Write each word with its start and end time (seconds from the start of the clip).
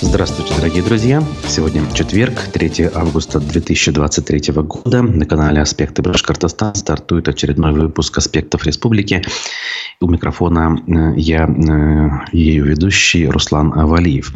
Здравствуйте, 0.00 0.54
дорогие 0.54 0.82
друзья! 0.84 1.24
Сегодня 1.48 1.82
четверг, 1.92 2.38
3 2.52 2.90
августа 2.94 3.40
2023 3.40 4.52
года. 4.62 5.02
На 5.02 5.26
канале 5.26 5.60
«Аспекты 5.60 6.02
Башкортостан» 6.02 6.76
стартует 6.76 7.26
очередной 7.26 7.72
выпуск 7.72 8.16
«Аспектов 8.16 8.64
Республики». 8.64 9.22
У 10.00 10.08
микрофона 10.08 10.80
э, 10.86 11.18
я, 11.18 11.46
э, 11.46 12.36
ее 12.36 12.62
ведущий 12.62 13.26
Руслан 13.26 13.70
Валиев. 13.70 14.32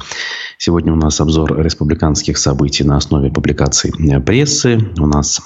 Сегодня 0.58 0.92
у 0.92 0.96
нас 0.96 1.20
обзор 1.20 1.56
республиканских 1.62 2.38
событий 2.38 2.82
на 2.82 2.96
основе 2.96 3.30
публикаций 3.30 3.92
э, 3.96 4.20
прессы. 4.20 4.80
У 4.98 5.06
нас 5.06 5.40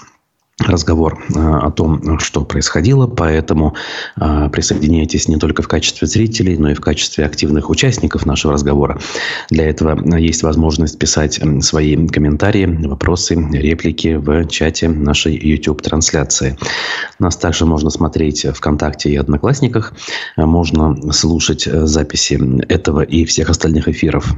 разговор 0.58 1.22
э, 1.34 1.38
о 1.38 1.70
том, 1.70 2.18
что 2.18 2.44
происходило, 2.44 3.06
поэтому 3.06 3.74
э, 4.18 4.48
присоединяйтесь 4.50 5.28
не 5.28 5.36
только 5.36 5.62
в 5.62 5.68
качестве 5.68 6.06
зрителей, 6.06 6.56
но 6.56 6.70
и 6.70 6.74
в 6.74 6.80
качестве 6.80 7.24
активных 7.24 7.68
участников 7.68 8.24
нашего 8.24 8.54
разговора. 8.54 8.98
Для 9.50 9.68
этого 9.68 10.16
есть 10.16 10.42
возможность 10.42 10.98
писать 10.98 11.40
свои 11.60 12.06
комментарии, 12.08 12.66
вопросы, 12.86 13.34
реплики 13.34 14.14
в 14.14 14.46
чате 14.48 14.88
нашей 14.88 15.36
YouTube-трансляции. 15.36 16.56
Нас 17.18 17.36
также 17.36 17.66
можно 17.66 17.90
смотреть 17.90 18.46
ВКонтакте 18.54 19.10
и 19.10 19.16
Одноклассниках. 19.16 19.92
Можно 20.36 21.12
слушать 21.12 21.64
записи 21.64 22.40
этого 22.68 23.02
и 23.02 23.24
всех 23.24 23.50
остальных 23.50 23.88
эфиров 23.88 24.34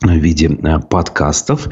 в 0.00 0.12
виде 0.12 0.46
э, 0.46 0.78
подкастов. 0.78 1.68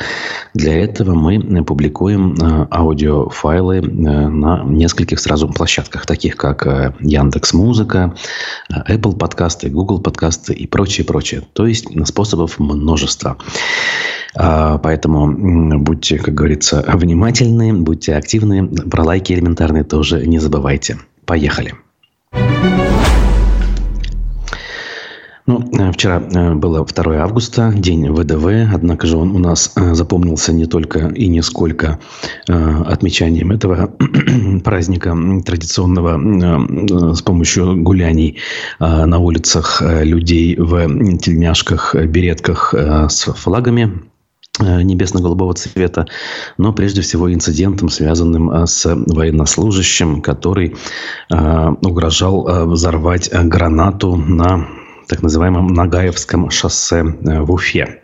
Для 0.52 0.82
этого 0.82 1.14
мы 1.14 1.64
публикуем 1.64 2.34
э, 2.34 2.66
аудиофайлы 2.70 3.76
э, 3.76 3.80
на 3.80 4.64
нескольких 4.64 5.20
сразу 5.20 5.48
площадках, 5.48 6.06
таких 6.06 6.36
как 6.36 6.66
Яндекс 7.00 7.52
Музыка, 7.54 8.14
Apple 8.70 9.16
подкасты, 9.16 9.68
Google 9.68 10.00
подкасты 10.00 10.54
и 10.54 10.66
прочее, 10.66 11.06
прочее. 11.06 11.42
То 11.52 11.66
есть 11.66 11.86
способов 12.06 12.58
множество. 12.58 13.36
Поэтому 14.34 15.78
будьте, 15.78 16.18
как 16.18 16.34
говорится, 16.34 16.84
внимательны, 16.86 17.72
будьте 17.72 18.14
активны. 18.14 18.68
Про 18.68 19.04
лайки 19.04 19.32
элементарные 19.32 19.84
тоже 19.84 20.26
не 20.26 20.38
забывайте. 20.38 20.98
Поехали. 21.24 21.74
Э, 22.32 22.95
вчера 25.92 26.20
э, 26.20 26.54
было 26.54 26.84
2 26.84 27.16
августа, 27.16 27.72
день 27.74 28.10
ВДВ, 28.10 28.72
однако 28.72 29.06
же 29.06 29.16
он 29.16 29.34
у 29.34 29.38
нас 29.38 29.72
э, 29.76 29.94
запомнился 29.94 30.52
не 30.52 30.66
только 30.66 31.08
и 31.08 31.28
не 31.28 31.42
сколько 31.42 31.98
отмечанием 32.48 33.52
этого 33.52 33.90
праздника 34.64 35.16
традиционного 35.44 37.14
с 37.14 37.22
помощью 37.22 37.82
гуляний 37.82 38.38
на 38.78 39.18
улицах 39.18 39.82
людей 39.82 40.56
в 40.56 41.18
тельняшках, 41.18 41.94
беретках 41.94 42.74
с 42.74 43.24
флагами 43.34 44.02
небесно-голубого 44.60 45.54
цвета, 45.54 46.06
но 46.56 46.72
прежде 46.72 47.02
всего 47.02 47.32
инцидентом, 47.32 47.88
связанным 47.88 48.66
с 48.66 48.86
военнослужащим, 48.86 50.22
который 50.22 50.76
угрожал 51.28 52.66
взорвать 52.66 53.30
гранату 53.32 54.16
на 54.16 54.66
так 55.08 55.22
называемом 55.22 55.68
Нагаевском 55.68 56.50
шоссе 56.50 57.04
э, 57.04 57.40
в 57.40 57.52
Уфе. 57.52 58.02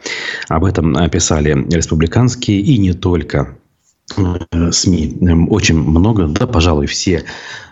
Об 0.48 0.64
этом 0.64 0.95
писали 1.11 1.50
республиканские 1.75 2.61
и 2.61 2.78
не 2.78 2.92
только 2.92 3.56
э, 4.17 4.70
СМИ. 4.70 5.19
Эм, 5.20 5.50
очень 5.50 5.78
много, 5.78 6.27
да, 6.27 6.47
пожалуй, 6.47 6.86
все 6.86 7.25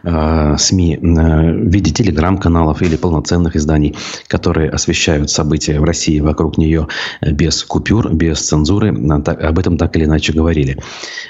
э, 0.02 0.56
СМИ 0.58 0.96
э, 0.96 0.98
в 1.00 1.68
виде 1.68 1.92
телеграм-каналов 1.92 2.82
или 2.82 2.96
полноценных 2.96 3.56
изданий, 3.56 3.96
которые 4.26 4.70
освещают 4.70 5.30
события 5.30 5.78
в 5.78 5.84
России 5.84 6.20
вокруг 6.20 6.58
нее 6.58 6.88
без 7.20 7.62
купюр, 7.62 8.12
без 8.12 8.40
цензуры, 8.40 8.94
так, 9.22 9.42
об 9.42 9.58
этом 9.58 9.76
так 9.76 9.96
или 9.96 10.04
иначе 10.04 10.32
говорили. 10.32 10.78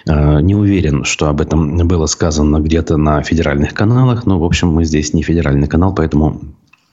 Э, 0.07 0.41
не 0.41 0.55
уверен, 0.55 1.05
что 1.05 1.29
об 1.29 1.41
этом 1.41 1.77
было 1.87 2.07
сказано 2.07 2.61
где-то 2.61 2.97
на 2.97 3.23
федеральных 3.23 3.75
каналах, 3.75 4.27
но, 4.27 4.39
в 4.39 4.45
общем, 4.45 4.69
мы 4.69 4.85
здесь 4.85 5.13
не 5.13 5.23
федеральный 5.23 5.69
канал, 5.69 5.95
поэтому 5.95 6.41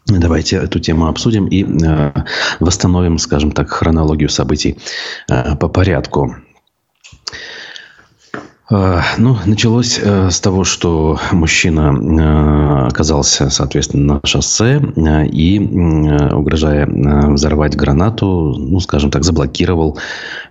Давайте 0.07 0.57
эту 0.57 0.79
тему 0.79 1.07
обсудим 1.07 1.47
и 1.47 1.63
э, 1.63 2.11
восстановим, 2.59 3.17
скажем 3.17 3.51
так, 3.51 3.69
хронологию 3.69 4.29
событий 4.29 4.77
э, 5.29 5.55
по 5.55 5.67
порядку. 5.67 6.35
Э, 8.69 8.99
ну, 9.17 9.37
началось 9.45 9.99
э, 10.01 10.29
с 10.29 10.39
того, 10.41 10.63
что 10.63 11.17
мужчина 11.31 11.93
э, 11.93 12.87
оказался, 12.87 13.49
соответственно, 13.49 14.15
на 14.15 14.27
шоссе 14.27 14.81
и, 15.31 15.59
угрожая 16.33 16.85
взорвать 17.31 17.75
гранату, 17.75 18.55
ну, 18.57 18.79
скажем 18.79 19.11
так, 19.11 19.23
заблокировал 19.23 19.97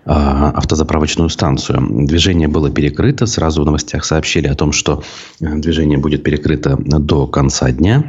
автозаправочную 0.04 1.28
станцию. 1.30 2.06
Движение 2.06 2.46
было 2.46 2.70
перекрыто. 2.70 3.26
Сразу 3.26 3.62
в 3.62 3.66
новостях 3.66 4.04
сообщили 4.04 4.46
о 4.46 4.54
том, 4.54 4.70
что 4.70 5.02
движение 5.40 5.98
будет 5.98 6.22
перекрыто 6.22 6.76
до 6.78 7.26
конца 7.26 7.72
дня. 7.72 8.04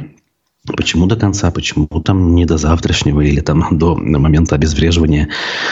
Почему 0.76 1.06
до 1.06 1.16
конца? 1.16 1.50
Почему 1.50 1.86
там 2.04 2.34
не 2.34 2.44
до 2.44 2.58
завтрашнего 2.58 3.20
или 3.20 3.40
там 3.40 3.78
до 3.78 3.96
момента 3.96 4.54
обезвреживания 4.54 5.28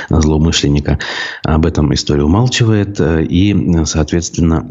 злоумышленника? 0.08 0.98
Об 1.44 1.66
этом 1.66 1.92
история 1.94 2.24
умалчивает. 2.24 3.00
И, 3.00 3.82
соответственно, 3.84 4.68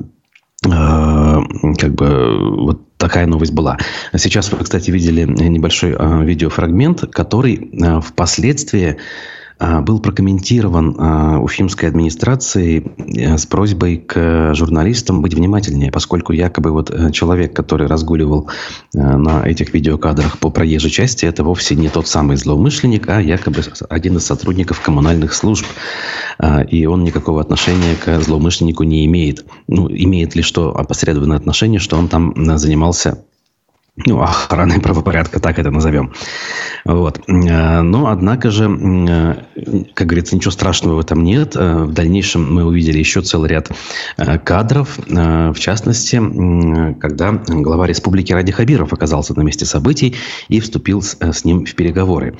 э, 0.65 1.39
как 1.77 1.95
бы 1.95 2.55
вот 2.63 2.97
такая 2.97 3.27
новость 3.27 3.53
была. 3.53 3.77
Сейчас 4.15 4.51
вы, 4.51 4.63
кстати, 4.63 4.91
видели 4.91 5.23
небольшой 5.23 5.95
э, 5.97 6.23
видеофрагмент, 6.23 7.01
который 7.11 7.55
э, 7.55 8.01
впоследствии 8.01 8.97
был 9.59 9.99
прокомментирован 9.99 10.95
а, 10.97 11.39
уфимской 11.39 11.87
администрацией 11.87 12.91
э, 12.97 13.37
с 13.37 13.45
просьбой 13.45 13.97
к 13.97 14.53
журналистам 14.53 15.21
быть 15.21 15.33
внимательнее, 15.33 15.91
поскольку 15.91 16.33
якобы 16.33 16.71
вот 16.71 16.89
э, 16.89 17.11
человек, 17.11 17.55
который 17.55 17.87
разгуливал 17.87 18.49
э, 18.93 18.99
на 18.99 19.45
этих 19.47 19.73
видеокадрах 19.73 20.39
по 20.39 20.49
проезжей 20.49 20.91
части, 20.91 21.25
это 21.25 21.43
вовсе 21.43 21.75
не 21.75 21.89
тот 21.89 22.07
самый 22.07 22.35
злоумышленник, 22.37 23.07
а 23.07 23.21
якобы 23.21 23.63
один 23.89 24.17
из 24.17 24.25
сотрудников 24.25 24.81
коммунальных 24.81 25.33
служб. 25.33 25.65
А, 26.37 26.61
и 26.61 26.85
он 26.85 27.03
никакого 27.03 27.39
отношения 27.39 27.95
к 27.95 28.19
злоумышленнику 28.21 28.83
не 28.83 29.05
имеет. 29.05 29.45
Ну, 29.67 29.87
имеет 29.89 30.35
ли 30.35 30.41
что 30.41 30.75
опосредованное 30.75 31.37
отношение, 31.37 31.79
что 31.79 31.97
он 31.97 32.09
там 32.09 32.33
занимался 32.57 33.23
ну, 33.97 34.21
охраны 34.21 34.79
правопорядка, 34.81 35.39
так 35.39 35.59
это 35.59 35.71
назовем. 35.71 36.13
Вот. 36.83 37.21
Э, 37.27 37.81
но, 37.81 38.07
однако 38.07 38.51
же, 38.51 38.69
э, 38.69 39.35
как 39.93 40.07
говорится, 40.07 40.35
ничего 40.35 40.51
страшного 40.51 40.95
в 40.95 40.99
этом 40.99 41.23
нет. 41.23 41.55
Э, 41.55 41.83
в 41.83 41.93
дальнейшем 41.93 42.53
мы 42.53 42.65
увидели 42.65 42.99
еще 42.99 43.21
целый 43.21 43.49
ряд 43.49 43.71
кадров. 44.43 44.99
В 45.07 45.55
частности, 45.57 46.21
когда 46.99 47.31
глава 47.47 47.87
республики 47.87 48.33
Ради 48.33 48.51
Хабиров 48.51 48.93
оказался 48.93 49.33
на 49.35 49.41
месте 49.41 49.65
событий 49.65 50.15
и 50.49 50.59
вступил 50.59 51.01
с 51.01 51.45
ним 51.45 51.65
в 51.65 51.73
переговоры. 51.75 52.37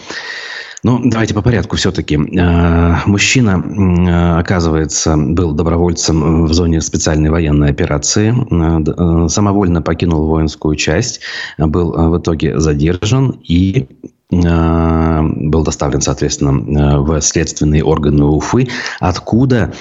Ну, 0.86 1.02
давайте 1.04 1.34
по 1.34 1.42
порядку 1.42 1.78
все-таки. 1.78 2.16
Э, 2.16 2.98
мужчина, 3.08 3.60
э, 3.60 4.40
оказывается, 4.40 5.18
был 5.18 5.52
добровольцем 5.54 6.46
в 6.46 6.54
зоне 6.54 6.80
специальной 6.80 7.32
военной 7.32 7.72
операции. 7.72 8.32
Э, 8.32 9.28
самовольно 9.28 9.82
покинул 9.82 10.28
воинскую 10.28 10.76
часть. 10.76 11.22
Был 11.58 11.92
в 11.92 12.20
итоге 12.20 12.60
задержан 12.60 13.32
и 13.44 13.88
был 14.30 15.64
доставлен, 15.64 16.02
соответственно, 16.02 17.00
в 17.02 17.22
следственные 17.22 17.84
органы 17.84 18.26
Уфы, 18.26 18.68
откуда 19.00 19.74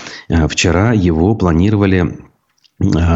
вчера 0.48 0.92
его 0.92 1.34
планировали 1.34 2.18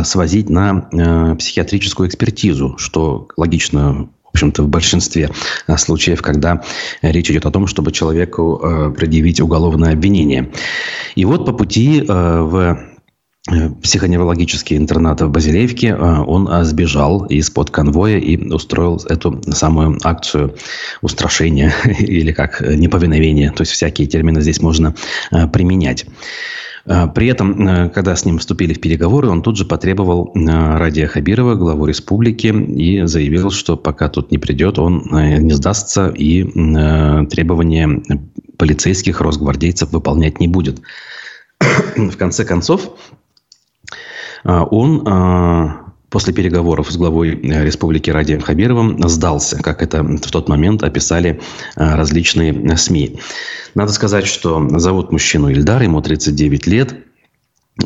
свозить 0.05 0.49
на 0.49 1.37
психиатрическую 1.39 2.09
экспертизу, 2.09 2.77
что 2.79 3.29
логично 3.37 4.09
общем-то, 4.39 4.63
в 4.63 4.69
большинстве 4.69 5.31
э, 5.67 5.77
случаев, 5.77 6.23
когда 6.23 6.63
речь 7.03 7.31
идет 7.31 7.47
о 7.47 7.51
том, 7.51 7.67
чтобы 7.67 7.91
человеку 7.91 8.61
э, 8.63 8.91
предъявить 8.97 9.41
уголовное 9.41 9.93
обвинение. 9.93 10.51
И 11.17 11.25
вот 11.25 11.45
по 11.45 11.53
пути 11.53 12.05
э, 12.09 12.41
в 12.43 12.79
психоневрологический 13.83 14.77
интернат 14.77 15.23
в 15.23 15.31
Базилевке, 15.31 15.95
он 15.95 16.51
сбежал 16.67 17.25
из-под 17.25 17.71
конвоя 17.71 18.19
и 18.19 18.37
устроил 18.37 19.01
эту 19.09 19.41
самую 19.53 19.99
акцию 20.05 20.55
устрашения 21.01 21.73
или 21.99 22.33
как 22.33 22.61
неповиновение. 22.61 23.51
То 23.51 23.63
есть 23.63 23.73
всякие 23.73 24.07
термины 24.07 24.43
здесь 24.43 24.61
можно 24.61 24.95
применять. 25.51 26.05
А, 26.89 27.07
при 27.07 27.29
этом, 27.29 27.69
э, 27.69 27.91
когда 27.91 28.17
с 28.17 28.25
ним 28.25 28.39
вступили 28.39 28.73
в 28.73 28.81
переговоры, 28.81 29.29
он 29.29 29.43
тут 29.43 29.57
же 29.59 29.67
потребовал 29.67 30.33
э, 30.35 30.41
Радия 30.79 31.07
Хабирова, 31.07 31.55
главу 31.55 31.85
республики, 31.85 32.47
и 32.47 33.05
заявил, 33.05 33.51
что 33.51 33.77
пока 33.77 34.09
тут 34.09 34.31
не 34.31 34.39
придет, 34.39 34.79
он 34.79 35.15
э, 35.15 35.37
не 35.39 35.53
сдастся 35.53 36.09
и 36.09 36.45
требования 37.29 38.03
полицейских, 38.57 39.21
росгвардейцев 39.21 39.93
выполнять 39.93 40.41
не 40.41 40.49
будет. 40.49 40.81
В 41.97 42.17
конце 42.17 42.45
концов, 42.45 42.91
он 44.45 45.88
после 46.11 46.33
переговоров 46.33 46.91
с 46.91 46.97
главой 46.97 47.35
э, 47.35 47.65
республики 47.65 48.11
Ради 48.11 48.39
Хабировым 48.39 49.09
сдался, 49.09 49.63
как 49.63 49.83
это 49.83 50.03
в 50.03 50.31
тот 50.31 50.49
момент 50.49 50.83
описали 50.83 51.41
э, 51.77 51.95
различные 51.95 52.77
СМИ. 52.77 53.21
Надо 53.75 53.93
сказать, 53.93 54.27
что 54.27 54.67
зовут 54.79 55.13
мужчину 55.13 55.51
Ильдар, 55.51 55.83
ему 55.83 56.01
39 56.01 56.67
лет. 56.67 56.97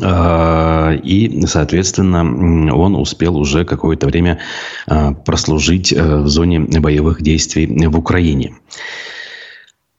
Э, 0.01 0.95
и, 1.03 1.45
соответственно, 1.45 2.73
он 2.73 2.95
успел 2.95 3.37
уже 3.37 3.65
какое-то 3.65 4.07
время 4.07 4.39
прослужить 5.25 5.91
в 5.91 6.27
зоне 6.27 6.59
боевых 6.59 7.21
действий 7.21 7.67
в 7.87 7.97
Украине. 7.97 8.55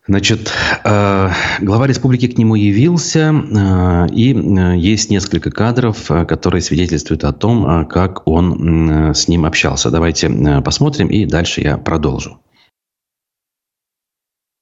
Значит, 0.06 0.53
э, 0.85 1.31
глава 1.62 1.87
республики 1.87 2.29
к 2.29 2.37
нему 2.37 2.56
явился, 2.56 3.33
э, 3.33 4.06
и 4.12 4.35
э, 4.35 4.77
есть 4.77 5.09
несколько 5.09 5.51
кадров, 5.51 6.11
которые 6.29 6.61
свидетельствуют 6.61 7.25
о 7.25 7.33
том, 7.33 7.87
как 7.87 8.29
он 8.29 9.15
с 9.15 9.29
ним 9.29 9.47
общался. 9.47 9.91
Давайте 9.91 10.29
посмотрим, 10.62 11.09
и 11.09 11.25
дальше 11.25 11.62
я 11.62 11.79
продолжу. 11.79 12.39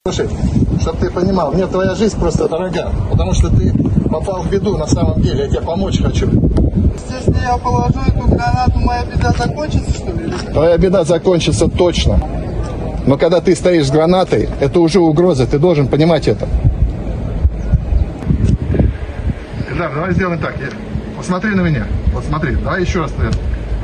Слушай, 0.06 0.28
чтобы 0.80 0.98
ты 0.98 1.10
понимал, 1.10 1.52
мне 1.52 1.66
твоя 1.66 1.96
жизнь 1.96 2.18
просто 2.20 2.48
дорога, 2.48 2.92
потому 3.10 3.32
что 3.32 3.48
ты 3.48 3.72
попал 4.08 4.42
в 4.42 4.50
беду 4.50 4.76
на 4.76 4.86
самом 4.86 5.20
деле, 5.22 5.44
я 5.44 5.48
тебе 5.48 5.62
помочь 5.62 6.00
хочу. 6.00 6.26
Если 6.26 7.42
я 7.42 7.56
положу 7.56 7.98
эту 8.06 8.28
гранату, 8.28 8.78
моя 8.78 9.04
беда 9.06 9.32
закончится, 9.36 9.90
что 9.92 10.12
ли? 10.12 10.32
Твоя 10.52 10.78
беда 10.78 11.02
закончится 11.04 11.66
точно. 11.68 12.20
Но 13.06 13.16
когда 13.18 13.40
ты 13.40 13.54
стоишь 13.56 13.86
с 13.86 13.90
гранатой, 13.90 14.48
это 14.60 14.80
уже 14.80 15.00
угроза, 15.00 15.46
ты 15.46 15.58
должен 15.58 15.88
понимать 15.88 16.28
это. 16.28 16.48
Эльдар, 19.70 19.92
давай 19.94 20.12
сделаем 20.12 20.38
так. 20.38 20.54
Посмотри 21.16 21.54
на 21.54 21.62
меня. 21.62 21.86
Вот 22.12 22.24
смотри, 22.24 22.54
давай 22.56 22.82
еще 22.82 23.02
раз. 23.02 23.12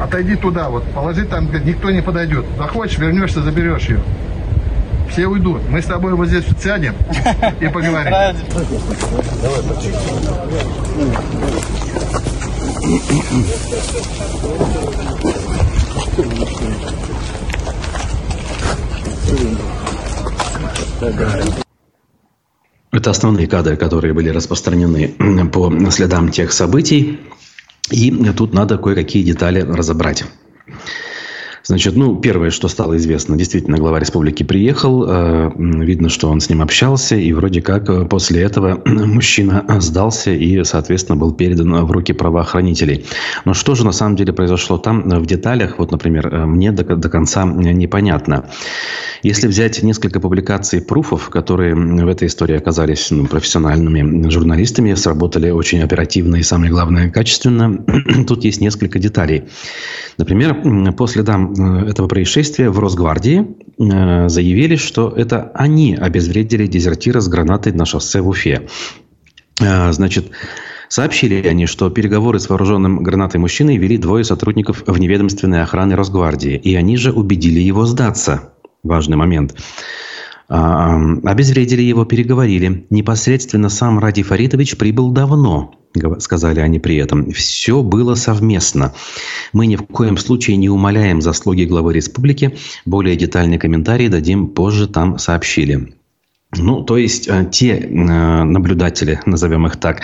Отойди 0.01 0.37
туда, 0.37 0.69
вот 0.69 0.85
положи 0.95 1.25
там, 1.25 1.49
никто 1.65 1.91
не 1.91 2.01
подойдет. 2.01 2.45
Захочешь, 2.57 2.99
вернешься, 2.99 3.43
заберешь 3.43 3.89
ее. 3.89 4.01
Все 5.11 5.27
уйдут. 5.27 5.63
Мы 5.69 5.83
с 5.83 5.87
тобой 5.87 6.15
вот 6.15 6.29
здесь 6.29 6.45
вот 6.47 6.61
сядем 6.61 6.95
и 7.61 7.67
поговорим. 7.67 8.13
Давай, 8.13 8.35
Это 22.91 23.11
основные 23.11 23.47
кадры, 23.47 23.77
которые 23.77 24.15
были 24.15 24.29
распространены 24.31 25.49
по 25.53 25.71
следам 25.91 26.31
тех 26.31 26.53
событий. 26.53 27.21
И 27.91 28.11
тут 28.37 28.53
надо 28.53 28.79
кое-какие 28.79 29.23
детали 29.23 29.61
разобрать. 29.61 30.25
Значит, 31.69 31.97
ну, 31.97 32.17
первое, 32.17 32.49
что 32.49 32.67
стало 32.69 32.97
известно, 32.97 33.37
действительно, 33.37 33.77
глава 33.77 34.01
республики 34.01 34.43
приехал, 34.43 35.05
э, 35.07 35.51
видно, 35.59 36.09
что 36.09 36.31
он 36.31 36.41
с 36.41 36.49
ним 36.49 36.63
общался, 36.63 37.15
и 37.15 37.31
вроде 37.35 37.61
как 37.61 37.91
э, 37.91 38.07
после 38.07 38.41
этого 38.41 38.81
мужчина 38.87 39.67
сдался 39.79 40.31
и, 40.31 40.65
соответственно, 40.65 41.19
был 41.19 41.35
передан 41.35 41.85
в 41.85 41.93
руки 41.93 42.15
правоохранителей. 42.15 43.05
Но 43.45 43.53
что 43.53 43.75
же 43.75 43.85
на 43.85 43.93
самом 43.93 44.17
деле 44.17 44.33
произошло 44.33 44.79
там 44.79 45.11
в 45.11 45.27
деталях, 45.27 45.79
вот, 45.79 45.93
например, 45.93 46.29
э, 46.29 46.47
мне 46.47 46.73
до, 46.73 46.97
до 46.97 47.11
конца 47.11 47.45
непонятно. 47.45 48.47
Если 49.23 49.47
взять 49.47 49.83
несколько 49.83 50.21
публикаций 50.21 50.81
пруфов, 50.81 51.29
которые 51.29 51.75
в 51.75 52.09
этой 52.09 52.29
истории 52.29 52.57
оказались 52.57 53.11
ну, 53.11 53.27
профессиональными 53.27 54.31
журналистами, 54.31 54.95
сработали 54.95 55.51
очень 55.51 55.83
оперативно 55.83 56.37
и, 56.37 56.43
самое 56.43 56.71
главное, 56.71 57.11
качественно, 57.11 57.85
тут 58.27 58.45
есть 58.45 58.63
несколько 58.63 58.99
деталей. 58.99 59.45
Например, 60.17 60.93
по 60.93 61.07
следам 61.07 61.53
э, 61.53 61.58
этого 61.59 62.09
происшествия 62.09 62.71
в 62.71 62.79
Росгвардии 62.79 63.57
э, 63.79 64.29
заявили, 64.29 64.77
что 64.77 65.13
это 65.17 65.51
они 65.55 65.95
обезвредили 65.95 66.67
дезертира 66.67 67.21
с 67.21 67.29
гранатой 67.29 67.73
на 67.73 67.85
шоссе 67.85 68.21
в 68.21 68.29
Уфе. 68.29 68.69
Э, 69.61 69.93
значит, 69.93 70.31
Сообщили 70.89 71.47
они, 71.47 71.67
что 71.67 71.91
переговоры 71.91 72.41
с 72.41 72.49
вооруженным 72.49 73.03
гранатой 73.03 73.41
мужчиной 73.41 73.77
вели 73.77 73.99
двое 73.99 74.25
сотрудников 74.25 74.83
вневедомственной 74.87 75.63
охраны 75.63 75.95
Росгвардии, 75.95 76.57
и 76.57 76.75
они 76.75 76.97
же 76.97 77.13
убедили 77.13 77.61
его 77.61 77.85
сдаться. 77.85 78.55
Важный 78.83 79.19
момент. 79.19 79.55
А, 80.49 80.97
обезвредили 81.25 81.83
его, 81.83 82.07
переговорили. 82.07 82.87
Непосредственно 82.89 83.69
сам 83.69 83.99
Ради 83.99 84.23
Фаритович 84.23 84.79
прибыл 84.79 85.11
давно, 85.11 85.75
сказали 86.19 86.61
они 86.61 86.79
при 86.79 86.97
этом. 86.97 87.33
Все 87.33 87.83
было 87.83 88.15
совместно. 88.15 88.95
Мы 89.53 89.67
ни 89.67 89.77
в 89.77 89.83
коем 89.83 90.17
случае 90.17 90.57
не 90.57 90.69
умаляем 90.69 91.21
заслуги 91.21 91.65
главы 91.65 91.95
республики. 91.95 92.57
Более 92.85 93.17
детальный 93.17 93.59
комментарий 93.59 94.09
дадим 94.09 94.49
позже, 94.49 94.87
там 94.87 95.19
сообщили. 95.19 95.98
Ну, 96.57 96.83
то 96.83 96.97
есть 96.97 97.29
э, 97.29 97.47
те 97.53 97.77
э, 97.77 97.87
наблюдатели, 98.43 99.21
назовем 99.27 99.67
их 99.67 99.77
так, 99.77 100.01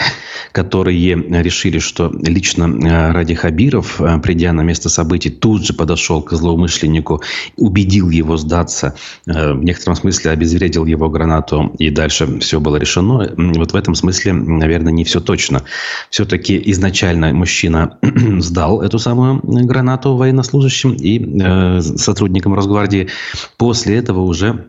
которые 0.52 1.14
решили, 1.42 1.78
что 1.78 2.12
лично 2.22 2.64
э, 2.64 3.12
Ради 3.12 3.32
Хабиров, 3.32 3.98
придя 4.22 4.52
на 4.52 4.60
место 4.60 4.90
событий, 4.90 5.30
тут 5.30 5.64
же 5.64 5.72
подошел 5.72 6.20
к 6.20 6.32
злоумышленнику, 6.32 7.22
убедил 7.56 8.10
его 8.10 8.36
сдаться, 8.36 8.94
в 9.24 9.64
некотором 9.64 9.96
смысле 9.96 10.32
обезвредил 10.32 10.84
его 10.84 11.08
гранату, 11.08 11.74
и 11.78 11.88
дальше 11.88 12.38
все 12.40 12.60
было 12.60 12.76
решено. 12.76 13.32
Вот 13.38 13.72
в 13.72 13.76
этом 13.76 13.94
смысле, 13.94 14.34
наверное, 14.34 14.92
не 14.92 15.04
все 15.04 15.20
точно. 15.20 15.62
Все-таки 16.10 16.60
изначально 16.72 17.32
мужчина 17.32 17.96
сдал 18.40 18.82
эту 18.82 18.98
самую 18.98 19.40
гранату 19.42 20.14
военнослужащим 20.16 20.92
и 20.92 21.80
сотрудникам 21.80 22.52
Росгвардии. 22.54 23.08
После 23.56 23.96
этого 23.96 24.20
уже 24.20 24.66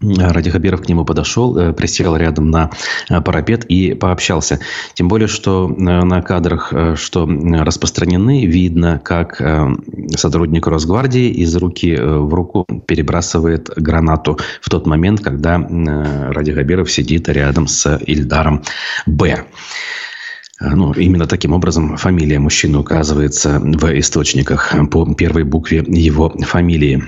Ради 0.00 0.50
Хабиров 0.50 0.82
к 0.82 0.88
нему 0.88 1.04
подошел, 1.04 1.56
э, 1.56 1.72
присел 1.72 2.16
рядом 2.16 2.50
на 2.50 2.70
э, 3.08 3.20
парапет 3.20 3.64
и 3.66 3.94
пообщался. 3.94 4.58
Тем 4.94 5.06
более, 5.06 5.28
что 5.28 5.70
э, 5.70 5.80
на 5.80 6.20
кадрах, 6.20 6.72
что 6.96 7.26
распространены, 7.26 8.44
видно, 8.44 9.00
как 9.02 9.40
сотрудник 10.16 10.66
Росгвардии 10.66 11.30
из 11.30 11.54
руки 11.56 11.96
в 11.96 12.32
руку 12.34 12.66
перебрасывает 12.86 13.70
гранату 13.76 14.38
в 14.60 14.68
тот 14.68 14.86
момент, 14.86 15.20
когда 15.20 15.58
Ради 15.58 16.52
Хабиров 16.52 16.90
сидит 16.90 17.28
рядом 17.28 17.66
с 17.66 17.98
Ильдаром 18.06 18.62
Б. 19.06 19.44
Ну, 20.60 20.92
именно 20.92 21.26
таким 21.26 21.52
образом 21.52 21.96
фамилия 21.96 22.38
мужчины 22.38 22.78
указывается 22.78 23.60
в 23.60 23.98
источниках 23.98 24.74
по 24.90 25.12
первой 25.14 25.44
букве 25.44 25.84
его 25.86 26.30
фамилии. 26.30 27.02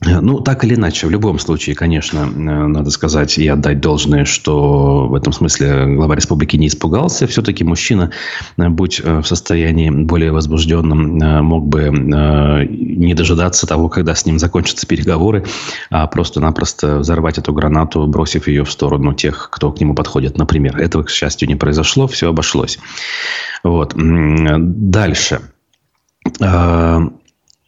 Ну, 0.00 0.40
так 0.40 0.62
или 0.62 0.74
иначе, 0.74 1.06
в 1.06 1.10
любом 1.10 1.38
случае, 1.38 1.74
конечно, 1.74 2.18
э, 2.18 2.26
надо 2.28 2.90
сказать 2.90 3.38
и 3.38 3.48
отдать 3.48 3.80
должное, 3.80 4.26
что 4.26 5.08
в 5.08 5.14
этом 5.14 5.32
смысле 5.32 5.86
глава 5.86 6.14
республики 6.14 6.56
не 6.56 6.66
испугался. 6.66 7.26
Все-таки 7.26 7.64
мужчина, 7.64 8.10
э, 8.58 8.68
будь 8.68 9.00
э, 9.02 9.20
в 9.20 9.26
состоянии 9.26 9.88
более 9.88 10.32
возбужденном, 10.32 11.16
мог 11.46 11.66
бы 11.66 11.88
не 11.88 13.14
дожидаться 13.14 13.66
того, 13.66 13.88
когда 13.88 14.14
с 14.14 14.26
ним 14.26 14.38
закончатся 14.38 14.86
переговоры, 14.86 15.46
а 15.88 16.06
просто-напросто 16.06 16.98
взорвать 16.98 17.38
эту 17.38 17.54
гранату, 17.54 18.06
бросив 18.06 18.48
ее 18.48 18.64
в 18.64 18.70
сторону 18.70 19.14
тех, 19.14 19.48
кто 19.50 19.72
к 19.72 19.80
нему 19.80 19.94
подходит, 19.94 20.36
например. 20.36 20.76
Этого, 20.76 21.04
к 21.04 21.10
счастью, 21.10 21.48
не 21.48 21.56
произошло, 21.56 22.06
все 22.06 22.28
обошлось. 22.28 22.78
Вот. 23.62 23.94
Дальше. 23.96 25.40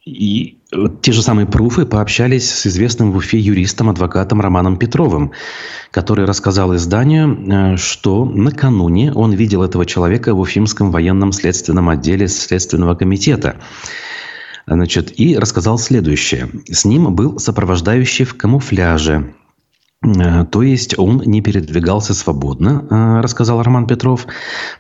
И 0.05 0.58
те 1.01 1.13
же 1.13 1.23
самые 1.23 1.47
пруфы 1.47 1.87
пообщались 1.87 2.51
с 2.51 2.67
известным 2.67 3.13
в 3.13 3.17
Уфе 3.17 3.39
юристом, 3.39 3.89
адвокатом 3.89 4.41
Романом 4.43 4.77
Петровым, 4.77 5.33
который 5.91 6.27
рассказал 6.27 6.77
изданию, 6.77 7.75
э, 7.75 7.77
что 7.79 8.27
накануне 8.27 9.13
он 9.13 9.33
видел 9.33 9.63
этого 9.63 9.87
человека 9.87 10.35
в 10.35 10.41
Уфимском 10.41 10.91
военном 10.91 11.33
следственном 11.33 11.89
отделе 11.89 12.29
Следственного 12.29 12.95
комитета. 12.95 13.57
Значит, 14.67 15.19
и 15.19 15.39
рассказал 15.39 15.79
следующее. 15.79 16.51
С 16.67 16.85
ним 16.85 17.15
был 17.15 17.39
сопровождающий 17.39 18.27
в 18.27 18.37
камуфляже, 18.37 19.33
то 20.01 20.63
есть 20.63 20.97
он 20.99 21.23
не 21.27 21.43
передвигался 21.43 22.15
свободно, 22.15 22.87
э, 22.89 23.21
рассказал 23.21 23.63
Роман 23.63 23.87
Петров. 23.87 24.27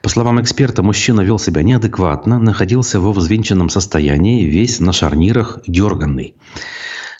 По 0.00 0.08
словам 0.08 0.40
эксперта, 0.40 0.82
мужчина 0.82 1.22
вел 1.22 1.40
себя 1.40 1.62
неадекватно, 1.62 2.38
находился 2.38 3.00
во 3.00 3.12
взвинченном 3.12 3.68
состоянии, 3.68 4.44
весь 4.44 4.78
на 4.78 4.92
шарнирах, 4.92 5.58
дерганный. 5.66 6.36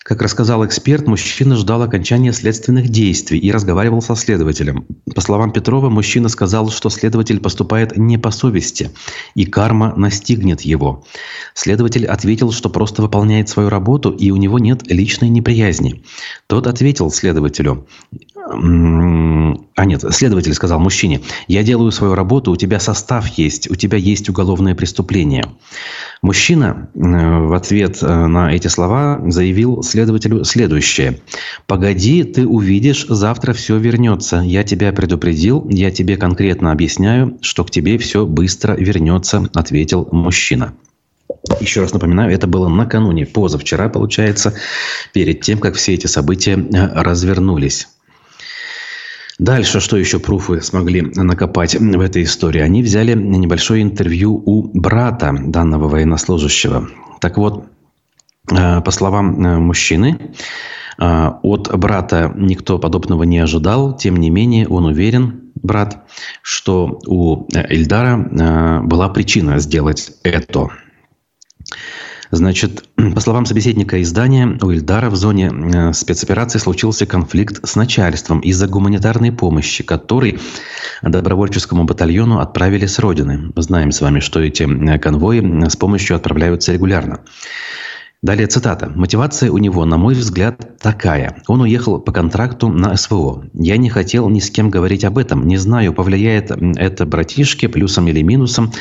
Как 0.08 0.22
рассказал 0.22 0.64
эксперт, 0.64 1.06
мужчина 1.06 1.54
ждал 1.54 1.82
окончания 1.82 2.32
следственных 2.32 2.88
действий 2.88 3.38
и 3.38 3.52
разговаривал 3.52 4.00
со 4.00 4.14
следователем. 4.14 4.86
По 5.14 5.20
словам 5.20 5.52
Петрова, 5.52 5.90
мужчина 5.90 6.30
сказал, 6.30 6.70
что 6.70 6.88
следователь 6.88 7.40
поступает 7.40 7.98
не 7.98 8.16
по 8.16 8.30
совести, 8.30 8.90
и 9.34 9.44
карма 9.44 9.94
настигнет 9.96 10.62
его. 10.62 11.04
Следователь 11.52 12.06
ответил, 12.06 12.52
что 12.52 12.70
просто 12.70 13.02
выполняет 13.02 13.50
свою 13.50 13.68
работу, 13.68 14.10
и 14.10 14.30
у 14.30 14.36
него 14.36 14.58
нет 14.58 14.90
личной 14.90 15.28
неприязни. 15.28 16.02
Тот 16.46 16.66
ответил 16.68 17.10
следователю, 17.10 17.86
А 18.50 19.85
нет, 19.85 20.05
следователь 20.11 20.55
сказал 20.55 20.81
мужчине, 20.81 21.21
я 21.49 21.62
делаю 21.62 21.93
свою 21.93 22.14
работу, 22.14 22.50
у 22.50 22.57
тебя 22.57 22.81
состав 22.81 23.26
есть, 23.38 23.71
у 23.71 23.75
тебя 23.75 23.99
есть 23.99 24.28
уголовное 24.28 24.75
преступление. 24.75 25.45
Мужчина 26.23 26.88
э, 26.95 26.99
в 26.99 27.52
ответ 27.52 27.99
э, 28.02 28.26
на 28.26 28.52
эти 28.52 28.69
слова 28.69 29.21
заявил 29.26 29.83
следователю 29.83 30.45
следующее. 30.45 31.21
«Погоди, 31.67 32.25
ты 32.25 32.47
увидишь, 32.47 33.07
завтра 33.09 33.52
все 33.52 33.76
вернется. 33.76 34.38
Я 34.38 34.64
тебя 34.64 34.93
предупредил, 34.93 35.69
я 35.69 35.90
тебе 35.90 36.17
конкретно 36.17 36.73
объясняю, 36.73 37.38
что 37.43 37.64
к 37.64 37.71
тебе 37.71 37.99
все 37.99 38.26
быстро 38.26 38.75
вернется»,– 38.75 39.49
ответил 39.55 40.09
мужчина. 40.11 40.73
Еще 41.61 41.83
раз 41.83 41.93
напоминаю, 41.93 42.33
это 42.33 42.47
было 42.47 42.69
накануне, 42.69 43.26
позавчера, 43.26 43.88
получается, 43.88 44.55
перед 45.12 45.43
тем, 45.43 45.59
как 45.59 45.75
все 45.75 45.95
эти 45.95 46.07
события 46.07 46.57
э, 46.57 47.02
развернулись. 47.02 47.88
Дальше, 49.38 49.78
что 49.78 49.97
еще 49.97 50.18
пруфы 50.18 50.61
смогли 50.61 51.00
накопать 51.00 51.76
в 51.76 52.00
этой 52.00 52.25
истории? 52.25 52.61
Они 52.61 52.83
взяли 52.83 53.14
небольшое 53.14 53.83
интервью 53.83 54.42
у 54.45 54.68
брата 54.76 55.33
данного 55.33 55.88
военнослужащего. 55.88 56.88
Так 57.21 57.38
вот, 57.38 57.66
э, 58.50 58.80
по 58.80 58.90
словам 58.90 59.47
э, 59.47 59.59
мужчины, 59.59 60.35
э, 60.99 61.30
от 61.42 61.71
брата 61.78 62.33
никто 62.35 62.80
подобного 62.80 63.23
не 63.23 63.38
ожидал. 63.38 63.97
Тем 63.97 64.16
не 64.16 64.28
менее, 64.30 64.66
он 64.66 64.87
уверен, 64.87 65.52
брат, 65.54 66.04
что 66.42 66.99
у 67.07 67.47
Ильдара 67.52 68.83
была 68.83 69.09
причина 69.09 69.61
сделать 69.61 70.12
это. 70.25 70.71
Значит, 72.30 72.85
по 73.14 73.20
словам 73.20 73.47
собеседника 73.47 74.00
издания, 74.02 74.58
у 74.61 74.70
Ильдара 74.70 75.11
в 75.11 75.16
зоне 75.16 75.50
э, 75.50 75.92
спецоперации 75.92 76.58
случился 76.58 77.06
конфликт 77.06 77.66
с 77.66 77.76
начальством 77.76 78.40
из-за 78.40 78.66
гуманитарной 78.66 79.32
помощи, 79.32 79.82
который 79.82 80.38
добровольческому 81.02 81.85
батальону 81.85 82.40
отправили 82.40 82.87
с 82.87 82.99
родины. 82.99 83.50
Мы 83.54 83.62
знаем 83.62 83.92
с 83.92 84.00
вами, 84.00 84.20
что 84.20 84.40
эти 84.40 84.64
э, 84.64 84.99
конвои 84.99 85.68
с 85.68 85.76
помощью 85.76 86.16
отправляются 86.16 86.73
регулярно. 86.73 87.20
Далее 88.20 88.48
цитата. 88.48 88.90
«Мотивация 88.96 89.52
у 89.52 89.58
него, 89.58 89.84
на 89.84 89.96
мой 89.96 90.14
взгляд, 90.14 90.78
такая. 90.78 91.40
Он 91.46 91.60
уехал 91.60 92.00
по 92.00 92.10
контракту 92.10 92.68
на 92.68 92.96
СВО. 92.96 93.44
Я 93.54 93.76
не 93.76 93.90
хотел 93.90 94.28
ни 94.28 94.40
с 94.40 94.50
кем 94.50 94.70
говорить 94.70 95.04
об 95.04 95.18
этом. 95.18 95.46
Не 95.46 95.56
знаю, 95.56 95.92
повлияет 95.92 96.50
это 96.50 97.06
братишке 97.06 97.68
плюсом 97.68 98.08
или 98.08 98.22
минусом. 98.22 98.72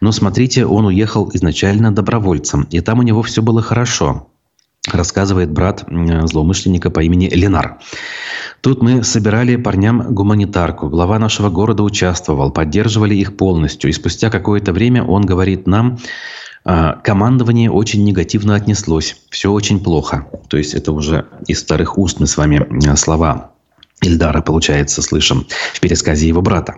Но 0.00 0.10
смотрите, 0.10 0.64
он 0.64 0.86
уехал 0.86 1.30
изначально 1.34 1.94
добровольцем. 1.94 2.66
И 2.70 2.80
там 2.80 3.00
у 3.00 3.02
него 3.02 3.22
все 3.22 3.42
было 3.42 3.60
хорошо 3.60 4.28
рассказывает 4.90 5.52
брат 5.52 5.84
злоумышленника 5.88 6.90
по 6.90 7.00
имени 7.00 7.28
Ленар. 7.28 7.78
Тут 8.60 8.82
мы 8.82 9.04
собирали 9.04 9.56
парням 9.56 10.14
гуманитарку. 10.14 10.88
Глава 10.88 11.18
нашего 11.18 11.50
города 11.50 11.82
участвовал, 11.82 12.50
поддерживали 12.50 13.14
их 13.14 13.36
полностью. 13.36 13.90
И 13.90 13.92
спустя 13.92 14.30
какое-то 14.30 14.72
время 14.72 15.04
он 15.04 15.26
говорит 15.26 15.66
нам, 15.66 15.98
командование 17.02 17.70
очень 17.70 18.04
негативно 18.04 18.54
отнеслось. 18.54 19.16
Все 19.30 19.50
очень 19.50 19.80
плохо. 19.80 20.26
То 20.48 20.56
есть 20.56 20.74
это 20.74 20.92
уже 20.92 21.26
из 21.46 21.60
старых 21.60 21.96
уст 21.96 22.20
мы 22.20 22.26
с 22.26 22.36
вами 22.36 22.66
а, 22.88 22.96
слова 22.96 23.52
Ильдара, 24.02 24.42
получается, 24.42 25.02
слышим 25.02 25.46
в 25.72 25.80
пересказе 25.80 26.28
его 26.28 26.42
брата. 26.42 26.76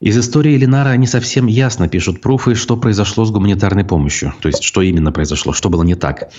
Из 0.00 0.16
истории 0.16 0.56
Ленара 0.56 0.96
не 0.96 1.08
совсем 1.08 1.46
ясно 1.46 1.88
пишут 1.88 2.20
пруфы, 2.20 2.54
что 2.54 2.76
произошло 2.76 3.24
с 3.24 3.32
гуманитарной 3.32 3.84
помощью. 3.84 4.32
То 4.40 4.46
есть, 4.46 4.62
что 4.62 4.80
именно 4.80 5.10
произошло, 5.10 5.52
что 5.52 5.70
было 5.70 5.82
не 5.82 5.96
так. 5.96 6.30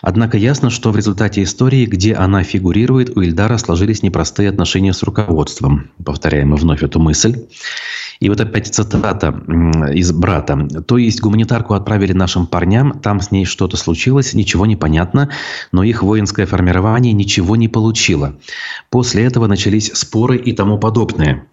Однако 0.00 0.38
ясно, 0.38 0.70
что 0.70 0.92
в 0.92 0.96
результате 0.96 1.42
истории, 1.42 1.86
где 1.86 2.14
она 2.14 2.44
фигурирует, 2.44 3.16
у 3.16 3.22
Ильдара 3.22 3.58
сложились 3.58 4.04
непростые 4.04 4.48
отношения 4.48 4.92
с 4.92 5.02
руководством. 5.02 5.90
Повторяем 6.04 6.50
мы 6.50 6.56
вновь 6.56 6.84
эту 6.84 7.00
мысль. 7.00 7.46
И 8.20 8.28
вот 8.28 8.38
опять 8.40 8.72
цитата 8.72 9.28
из 9.92 10.12
брата. 10.12 10.68
То 10.86 10.98
есть 10.98 11.20
гуманитарку 11.20 11.74
отправили 11.74 12.12
нашим 12.12 12.46
парням, 12.46 13.00
там 13.00 13.20
с 13.20 13.30
ней 13.30 13.46
что-то 13.46 13.78
случилось, 13.78 14.34
ничего 14.34 14.66
не 14.66 14.76
понятно, 14.76 15.30
но 15.72 15.82
их 15.82 16.02
воинское 16.02 16.44
формирование 16.44 17.14
ничего 17.14 17.56
не 17.56 17.68
получило. 17.68 18.36
После 18.90 19.24
этого 19.24 19.46
начались 19.46 19.90
споры 19.94 20.36
и 20.36 20.52
тому 20.52 20.78
подобное. 20.78 21.46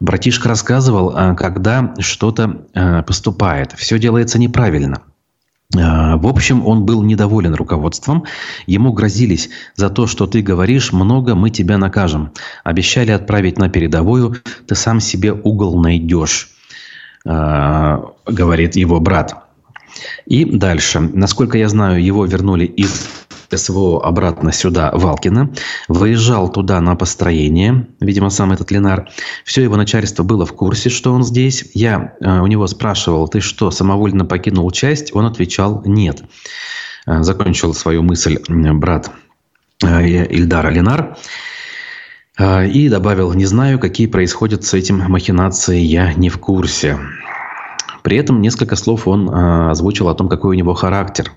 Братишка 0.00 0.48
рассказывал, 0.48 1.12
а, 1.14 1.34
когда 1.34 1.94
что-то 2.00 2.66
а, 2.74 3.02
поступает, 3.02 3.72
все 3.72 3.98
делается 3.98 4.38
неправильно. 4.38 5.02
А, 5.80 6.16
в 6.16 6.26
общем, 6.26 6.66
он 6.66 6.84
был 6.84 7.02
недоволен 7.02 7.54
руководством. 7.54 8.24
Ему 8.66 8.92
грозились 8.92 9.50
за 9.76 9.90
то, 9.90 10.06
что 10.06 10.26
ты 10.26 10.42
говоришь, 10.42 10.92
много 10.92 11.34
мы 11.34 11.50
тебя 11.50 11.78
накажем. 11.78 12.32
Обещали 12.64 13.10
отправить 13.10 13.58
на 13.58 13.68
передовую, 13.68 14.36
ты 14.66 14.74
сам 14.74 15.00
себе 15.00 15.32
угол 15.32 15.80
найдешь, 15.80 16.50
говорит 17.24 18.76
его 18.76 19.00
брат. 19.00 19.44
И 20.26 20.44
дальше. 20.44 21.00
Насколько 21.00 21.58
я 21.58 21.68
знаю, 21.68 22.02
его 22.02 22.24
вернули 22.24 22.64
из 22.64 23.08
СВО 23.56 24.04
обратно 24.04 24.52
сюда, 24.52 24.90
Валкина. 24.92 25.50
Выезжал 25.88 26.50
туда 26.50 26.80
на 26.80 26.96
построение, 26.96 27.86
видимо, 28.00 28.30
сам 28.30 28.52
этот 28.52 28.70
Ленар. 28.70 29.08
Все 29.44 29.62
его 29.62 29.76
начальство 29.76 30.22
было 30.22 30.44
в 30.44 30.52
курсе, 30.52 30.90
что 30.90 31.12
он 31.12 31.24
здесь. 31.24 31.64
Я 31.74 32.14
э, 32.20 32.40
у 32.40 32.46
него 32.46 32.66
спрашивал, 32.66 33.28
ты 33.28 33.40
что, 33.40 33.70
самовольно 33.70 34.24
покинул 34.24 34.70
часть? 34.70 35.14
Он 35.14 35.26
отвечал, 35.26 35.82
нет. 35.84 36.22
Э, 37.06 37.22
закончил 37.22 37.74
свою 37.74 38.02
мысль 38.02 38.38
брат 38.48 39.10
э, 39.82 40.06
Ильдара 40.06 40.70
Ленар. 40.70 41.16
И 42.40 42.88
добавил, 42.88 43.32
не 43.32 43.46
знаю, 43.46 43.80
какие 43.80 44.06
происходят 44.06 44.62
с 44.62 44.72
этим 44.72 44.98
махинации, 45.10 45.80
я 45.80 46.14
не 46.14 46.28
в 46.28 46.38
курсе. 46.38 46.96
При 48.04 48.16
этом 48.16 48.40
несколько 48.40 48.76
слов 48.76 49.08
он 49.08 49.28
озвучил 49.28 50.08
о 50.08 50.14
том, 50.14 50.28
какой 50.28 50.54
у 50.54 50.56
него 50.56 50.72
характер. 50.74 51.32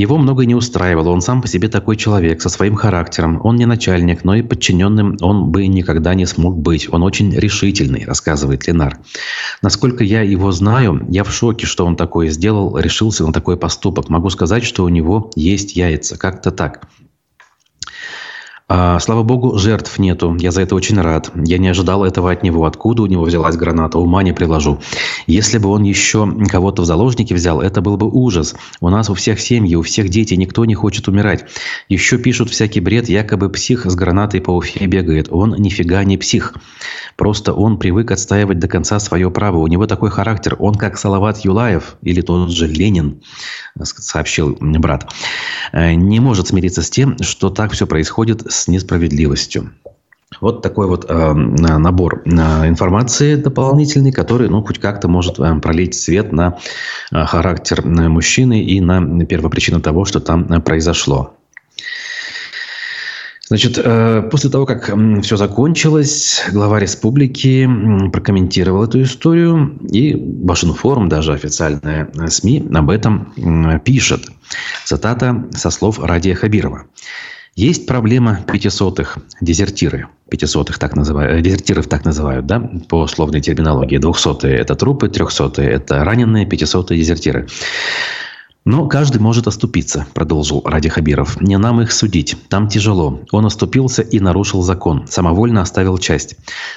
Его 0.00 0.16
многое 0.16 0.46
не 0.46 0.54
устраивало, 0.54 1.10
он 1.10 1.20
сам 1.20 1.42
по 1.42 1.46
себе 1.46 1.68
такой 1.68 1.94
человек, 1.94 2.40
со 2.40 2.48
своим 2.48 2.74
характером. 2.74 3.38
Он 3.44 3.56
не 3.56 3.66
начальник, 3.66 4.24
но 4.24 4.34
и 4.34 4.40
подчиненным 4.40 5.18
он 5.20 5.50
бы 5.50 5.66
никогда 5.66 6.14
не 6.14 6.24
смог 6.24 6.56
быть. 6.56 6.88
Он 6.90 7.02
очень 7.02 7.30
решительный, 7.34 8.06
рассказывает 8.06 8.66
Ленар. 8.66 8.96
Насколько 9.60 10.02
я 10.02 10.22
его 10.22 10.52
знаю, 10.52 11.04
я 11.10 11.22
в 11.22 11.30
шоке, 11.30 11.66
что 11.66 11.84
он 11.84 11.96
такое 11.96 12.30
сделал, 12.30 12.78
решился 12.78 13.26
на 13.26 13.34
такой 13.34 13.58
поступок. 13.58 14.08
Могу 14.08 14.30
сказать, 14.30 14.64
что 14.64 14.84
у 14.84 14.88
него 14.88 15.30
есть 15.36 15.76
яйца. 15.76 16.16
Как-то 16.16 16.50
так. 16.50 16.88
А, 18.72 19.00
слава 19.00 19.24
богу, 19.24 19.58
жертв 19.58 19.98
нету. 19.98 20.36
Я 20.38 20.52
за 20.52 20.62
это 20.62 20.76
очень 20.76 21.00
рад. 21.00 21.32
Я 21.34 21.58
не 21.58 21.66
ожидал 21.66 22.04
этого 22.04 22.30
от 22.30 22.44
него. 22.44 22.64
Откуда 22.66 23.02
у 23.02 23.06
него 23.06 23.24
взялась 23.24 23.56
граната, 23.56 23.98
ума 23.98 24.22
не 24.22 24.32
приложу. 24.32 24.78
Если 25.26 25.58
бы 25.58 25.70
он 25.70 25.82
еще 25.82 26.32
кого-то 26.48 26.82
в 26.82 26.84
заложники 26.84 27.34
взял, 27.34 27.60
это 27.60 27.80
был 27.80 27.96
бы 27.96 28.08
ужас. 28.08 28.54
У 28.80 28.88
нас 28.88 29.10
у 29.10 29.14
всех 29.14 29.40
семьи, 29.40 29.74
у 29.74 29.82
всех 29.82 30.08
дети, 30.08 30.34
никто 30.34 30.64
не 30.66 30.76
хочет 30.76 31.08
умирать. 31.08 31.46
Еще 31.88 32.16
пишут 32.16 32.50
всякий 32.50 32.78
бред, 32.78 33.08
якобы 33.08 33.48
псих 33.48 33.86
с 33.86 33.94
гранатой 33.96 34.40
по 34.40 34.52
Уфе 34.52 34.86
бегает. 34.86 35.26
Он 35.32 35.56
нифига 35.56 36.04
не 36.04 36.16
псих. 36.16 36.54
Просто 37.16 37.52
он 37.52 37.76
привык 37.76 38.12
отстаивать 38.12 38.60
до 38.60 38.68
конца 38.68 39.00
свое 39.00 39.32
право. 39.32 39.58
У 39.58 39.66
него 39.66 39.88
такой 39.88 40.10
характер. 40.10 40.54
Он 40.60 40.76
как 40.76 40.96
Салават 40.96 41.38
Юлаев 41.38 41.96
или 42.02 42.20
тот 42.20 42.52
же 42.52 42.68
Ленин, 42.68 43.20
сообщил 43.82 44.56
брат. 44.60 45.12
Э, 45.72 45.94
не 45.94 46.20
может 46.20 46.48
смириться 46.48 46.82
с 46.82 46.90
тем, 46.90 47.16
что 47.20 47.50
так 47.50 47.72
все 47.72 47.88
происходит 47.88 48.44
несправедливостью. 48.68 49.72
Вот 50.40 50.62
такой 50.62 50.86
вот 50.86 51.06
э, 51.08 51.32
набор 51.32 52.22
э, 52.24 52.30
информации 52.68 53.34
дополнительный, 53.34 54.12
который, 54.12 54.48
ну, 54.48 54.62
хоть 54.62 54.78
как-то 54.78 55.08
может 55.08 55.40
э, 55.40 55.54
пролить 55.60 55.94
свет 55.94 56.32
на 56.32 56.58
э, 57.12 57.24
характер 57.24 57.82
э, 57.84 58.08
мужчины 58.08 58.62
и 58.62 58.80
на 58.80 59.24
первопричину 59.24 59.80
того, 59.80 60.04
что 60.04 60.20
там 60.20 60.44
э, 60.44 60.60
произошло. 60.60 61.34
Значит, 63.48 63.80
э, 63.84 64.22
после 64.30 64.48
того, 64.48 64.64
как 64.64 64.92
все 65.22 65.36
закончилось, 65.36 66.44
глава 66.52 66.78
республики 66.78 67.68
прокомментировал 68.12 68.84
эту 68.84 69.02
историю, 69.02 69.80
и 69.90 70.14
Башинформ, 70.14 71.08
даже 71.08 71.32
официальная 71.32 72.08
э, 72.14 72.28
СМИ, 72.28 72.68
об 72.72 72.88
этом 72.88 73.80
пишет. 73.84 74.26
Цитата 74.84 75.44
со 75.50 75.70
слов 75.70 75.98
Радия 75.98 76.36
Хабирова. 76.36 76.84
Есть 77.56 77.86
проблема 77.86 78.40
пятисотых, 78.46 79.18
дезертиры. 79.40 80.06
Пятисотых 80.30 80.78
так 80.78 80.94
называют, 80.94 81.38
э, 81.38 81.42
дезертиров 81.42 81.88
так 81.88 82.04
называют, 82.04 82.46
да, 82.46 82.60
по 82.88 83.06
словной 83.06 83.40
терминологии. 83.40 83.98
Двухсотые– 83.98 84.56
это 84.58 84.76
трупы, 84.76 85.08
трехсотые– 85.08 85.68
это 85.70 86.04
раненые, 86.04 86.46
пятисотые– 86.46 86.98
дезертиры. 87.00 87.48
Но 88.64 88.86
каждый 88.86 89.20
может 89.20 89.46
оступиться, 89.46 90.06
продолжил 90.14 90.62
Ради 90.64 90.88
Хабиров. 90.88 91.40
Не 91.40 91.56
нам 91.56 91.80
их 91.80 91.92
судить. 91.92 92.36
Там 92.48 92.68
тяжело. 92.68 93.22
Он 93.32 93.46
оступился 93.46 94.02
и 94.02 94.20
нарушил 94.20 94.62
закон. 94.62 95.06
Самовольно 95.08 95.62
оставил 95.62 95.96
часть. 95.98 96.36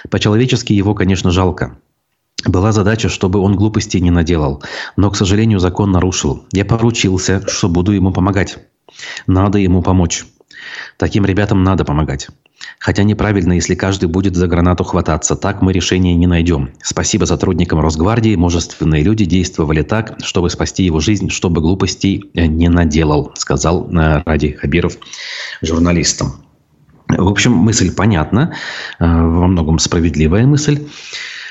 По-человечески 0.09 0.71
его, 0.71 0.95
конечно, 0.95 1.29
жалко. 1.29 1.77
Была 2.45 2.71
задача, 2.71 3.09
чтобы 3.09 3.39
он 3.39 3.55
глупостей 3.55 3.99
не 3.99 4.11
наделал. 4.11 4.63
Но, 4.95 5.11
к 5.11 5.17
сожалению, 5.17 5.59
закон 5.59 5.91
нарушил. 5.91 6.45
Я 6.51 6.65
поручился, 6.65 7.43
что 7.47 7.67
буду 7.67 7.91
ему 7.91 8.11
помогать. 8.11 8.57
Надо 9.27 9.59
ему 9.59 9.81
помочь. 9.81 10.25
Таким 10.97 11.25
ребятам 11.25 11.63
надо 11.63 11.85
помогать. 11.85 12.27
Хотя 12.79 13.03
неправильно, 13.03 13.53
если 13.53 13.75
каждый 13.75 14.07
будет 14.07 14.35
за 14.35 14.47
гранату 14.47 14.83
хвататься. 14.83 15.35
Так 15.35 15.61
мы 15.61 15.73
решения 15.73 16.15
не 16.15 16.27
найдем. 16.27 16.71
Спасибо 16.81 17.25
сотрудникам 17.25 17.79
Росгвардии. 17.79 18.35
Мужественные 18.35 19.03
люди 19.03 19.25
действовали 19.25 19.81
так, 19.81 20.17
чтобы 20.23 20.49
спасти 20.49 20.83
его 20.83 20.99
жизнь, 20.99 21.29
чтобы 21.29 21.61
глупостей 21.61 22.29
не 22.33 22.69
наделал, 22.69 23.31
сказал 23.35 23.89
э, 23.89 24.23
Ради 24.25 24.51
Хабиров 24.51 24.97
журналистам. 25.61 26.43
В 27.07 27.27
общем, 27.27 27.53
мысль 27.53 27.93
понятна, 27.93 28.53
э, 28.99 29.05
во 29.05 29.47
многом 29.47 29.79
справедливая 29.79 30.45
мысль. 30.45 30.87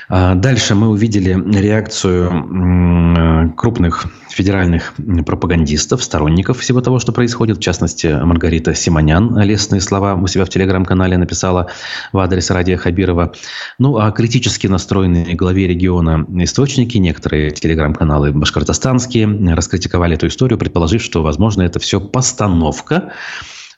А 0.09 0.35
дальше 0.35 0.75
мы 0.75 0.89
увидели 0.89 1.31
реакцию 1.59 3.53
крупных 3.55 4.05
федеральных 4.29 4.93
пропагандистов, 5.25 6.03
сторонников 6.03 6.59
всего 6.59 6.81
того, 6.81 6.99
что 6.99 7.11
происходит. 7.11 7.57
В 7.57 7.61
частности, 7.61 8.07
Маргарита 8.07 8.73
Симонян 8.73 9.39
лестные 9.39 9.81
слова 9.81 10.15
у 10.15 10.27
себя 10.27 10.45
в 10.45 10.49
телеграм-канале 10.49 11.17
написала 11.17 11.67
в 12.11 12.19
адрес 12.19 12.49
Радия 12.51 12.77
Хабирова. 12.77 13.33
Ну, 13.79 13.97
а 13.97 14.11
критически 14.11 14.67
настроенные 14.67 15.35
главе 15.35 15.67
региона 15.67 16.25
источники, 16.39 16.97
некоторые 16.97 17.51
телеграм-каналы 17.51 18.31
башкортостанские, 18.31 19.53
раскритиковали 19.53 20.15
эту 20.15 20.27
историю, 20.27 20.57
предположив, 20.57 21.01
что, 21.01 21.21
возможно, 21.23 21.61
это 21.61 21.79
все 21.79 21.99
постановка, 22.01 23.13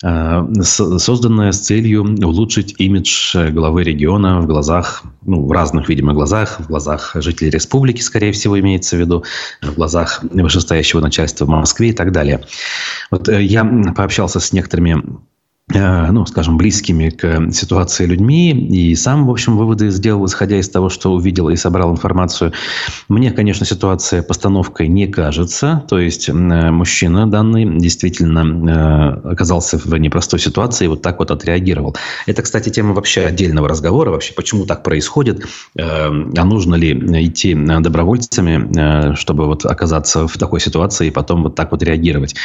созданная 0.01 1.51
с 1.51 1.59
целью 1.59 2.03
улучшить 2.03 2.75
имидж 2.77 3.35
главы 3.51 3.83
региона 3.83 4.41
в 4.41 4.47
глазах, 4.47 5.03
ну, 5.23 5.45
в 5.45 5.51
разных, 5.51 5.89
видимо, 5.89 6.13
глазах, 6.13 6.59
в 6.59 6.67
глазах 6.67 7.15
жителей 7.15 7.49
республики, 7.49 8.01
скорее 8.01 8.31
всего, 8.31 8.59
имеется 8.59 8.97
в 8.97 8.99
виду, 8.99 9.23
в 9.61 9.73
глазах 9.75 10.23
вышестоящего 10.23 10.99
начальства 11.01 11.45
в 11.45 11.49
Москве 11.49 11.89
и 11.89 11.93
так 11.93 12.11
далее. 12.11 12.43
Вот 13.11 13.29
э, 13.29 13.43
я 13.43 13.63
пообщался 13.95 14.39
с 14.39 14.51
некоторыми 14.53 15.03
Э, 15.05 15.34
ну, 15.67 16.25
скажем, 16.27 16.57
близкими 16.57 17.09
к 17.09 17.51
ситуации 17.51 18.05
людьми. 18.05 18.51
И 18.51 18.93
сам, 18.95 19.25
в 19.25 19.31
общем, 19.31 19.57
выводы 19.57 19.89
сделал, 19.89 20.23
исходя 20.25 20.57
из 20.57 20.69
того, 20.69 20.89
что 20.89 21.11
увидел 21.11 21.49
и 21.49 21.55
собрал 21.55 21.91
информацию. 21.91 22.53
Мне, 23.09 23.31
конечно, 23.31 23.65
ситуация 23.65 24.21
постановкой 24.21 24.87
не 24.87 25.07
кажется. 25.07 25.83
То 25.89 25.97
есть, 25.97 26.29
мужчина 26.29 27.25
данный 27.25 27.79
действительно 27.79 29.23
э, 29.25 29.31
оказался 29.31 29.79
в 29.79 29.97
непростой 29.97 30.39
ситуации 30.39 30.85
и 30.85 30.87
вот 30.87 31.01
так 31.01 31.17
вот 31.17 31.31
отреагировал. 31.31 31.95
Это, 32.27 32.43
кстати, 32.43 32.69
тема 32.69 32.93
вообще 32.93 33.21
отдельного 33.21 33.67
разговора. 33.67 34.11
Вообще, 34.11 34.33
почему 34.33 34.67
так 34.67 34.83
происходит? 34.83 35.45
Э, 35.75 36.09
а 36.09 36.45
нужно 36.45 36.75
ли 36.75 36.93
идти 37.25 37.55
добровольцами, 37.55 39.15
чтобы 39.15 39.47
вот 39.47 39.65
оказаться 39.65 40.27
в 40.27 40.37
такой 40.37 40.59
ситуации 40.59 41.07
и 41.07 41.11
потом 41.11 41.41
вот 41.41 41.55
так 41.55 41.71
вот 41.71 41.81
реагировать? 41.81 42.35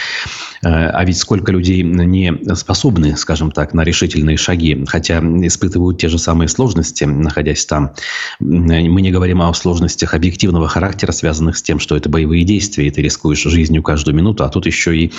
А 0.63 1.05
ведь 1.05 1.19
сколько 1.19 1.53
людей 1.53 1.83
не 1.83 2.33
способны 2.55 3.10
скажем 3.17 3.51
так, 3.51 3.75
на 3.75 3.85
решительные 3.85 4.37
шаги, 4.37 4.85
хотя 4.87 5.19
испытывают 5.19 5.99
те 5.99 6.09
же 6.09 6.19
самые 6.19 6.49
сложности, 6.49 7.05
находясь 7.05 7.65
там. 7.67 7.93
Мы 8.41 9.01
не 9.01 9.11
говорим 9.11 9.43
о 9.43 9.53
сложностях 9.55 10.15
объективного 10.15 10.69
характера, 10.69 11.13
связанных 11.13 11.57
с 11.57 11.63
тем, 11.63 11.79
что 11.79 11.97
это 11.97 12.09
боевые 12.09 12.45
действия, 12.45 12.87
и 12.87 12.91
ты 12.91 13.03
рискуешь 13.03 13.43
жизнью 13.43 13.83
каждую 13.83 14.15
минуту, 14.15 14.45
а 14.45 14.49
тут 14.49 14.67
еще 14.67 14.97
и 14.97 15.13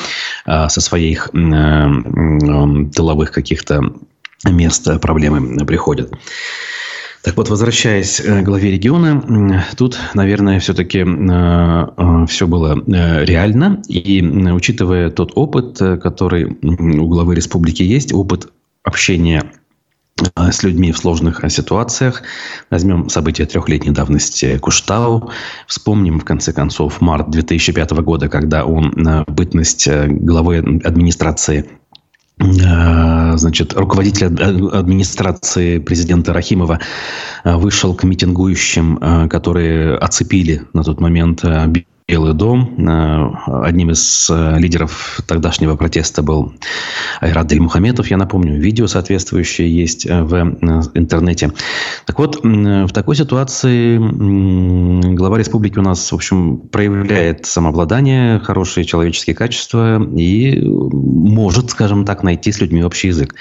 а, 0.46 0.70
со 0.70 0.82
своих 0.82 1.30
тыловых 1.32 3.32
каких-то 3.32 3.94
мест 4.46 4.88
проблемы 5.02 5.66
приходят. 5.66 6.12
Так 7.24 7.38
вот, 7.38 7.50
возвращаясь 7.50 8.20
к 8.20 8.42
главе 8.42 8.72
региона, 8.72 9.64
тут, 9.78 10.00
наверное, 10.16 10.60
все-таки 10.60 11.06
э, 11.06 12.26
все 12.28 12.48
было 12.48 12.76
э, 12.76 13.26
реально. 13.26 13.82
И 13.88 14.22
учитывая 14.24 15.12
тот 15.12 15.32
опыт, 15.36 15.78
который 15.78 16.46
у 16.46 17.08
главы 17.08 17.36
республики 17.36 17.84
есть, 17.84 18.12
опыт 18.14 18.52
общения 18.84 19.52
с 20.36 20.64
людьми 20.64 20.92
в 20.92 20.98
сложных 20.98 21.44
ситуациях. 21.50 22.24
Возьмем 22.70 23.10
события 23.10 23.46
трехлетней 23.46 23.92
давности 23.92 24.58
Куштау. 24.58 25.32
Вспомним, 25.68 26.20
в 26.20 26.26
конце 26.26 26.54
концов, 26.54 27.02
март 27.02 27.30
2005 27.30 27.92
года, 28.02 28.30
когда 28.30 28.66
он 28.66 29.26
бытность 29.28 29.88
главы 29.88 30.58
администрации 30.84 31.70
Э, 31.72 31.81
значит, 32.42 33.74
руководитель 33.74 34.28
администрации 34.28 35.80
президента 35.80 36.34
Рахимова 36.34 36.80
э, 37.44 37.56
вышел 37.56 37.94
к 37.96 38.04
митингующим, 38.04 38.98
э, 38.98 39.28
которые 39.28 39.96
оцепили 39.96 40.64
на 40.74 40.84
тот 40.84 41.00
момент 41.00 41.44
Белый 42.12 42.34
дом. 42.34 42.76
Э, 42.78 43.64
одним 43.64 43.92
из 43.92 44.30
э, 44.30 44.60
лидеров 44.60 45.22
тогдашнего 45.28 45.78
протеста 45.78 46.22
был 46.22 46.54
Айрат 47.22 47.48
Дель 47.48 47.62
Мухаметов, 47.62 48.08
я 48.08 48.18
напомню. 48.18 48.60
Видео 48.60 48.88
соответствующее 48.88 49.74
есть 49.74 50.06
э, 50.06 50.22
в 50.22 50.36
интернете. 50.94 51.54
Так 52.06 52.20
вот, 52.20 52.42
в 52.44 52.90
такой 52.90 53.16
ситуации 53.16 53.98
глава 55.16 55.38
республики 55.38 55.80
у 55.80 55.82
нас, 55.84 56.12
в 56.12 56.16
общем, 56.16 56.58
проявляет 56.58 57.46
самообладание, 57.46 58.40
хорошие 58.40 58.84
человеческие 58.84 59.34
качества 59.34 60.04
и 60.04 60.62
может, 60.62 61.70
скажем 61.70 62.04
так, 62.04 62.24
найти 62.24 62.52
с 62.52 62.60
людьми 62.60 62.84
общий 62.84 63.08
язык. 63.08 63.36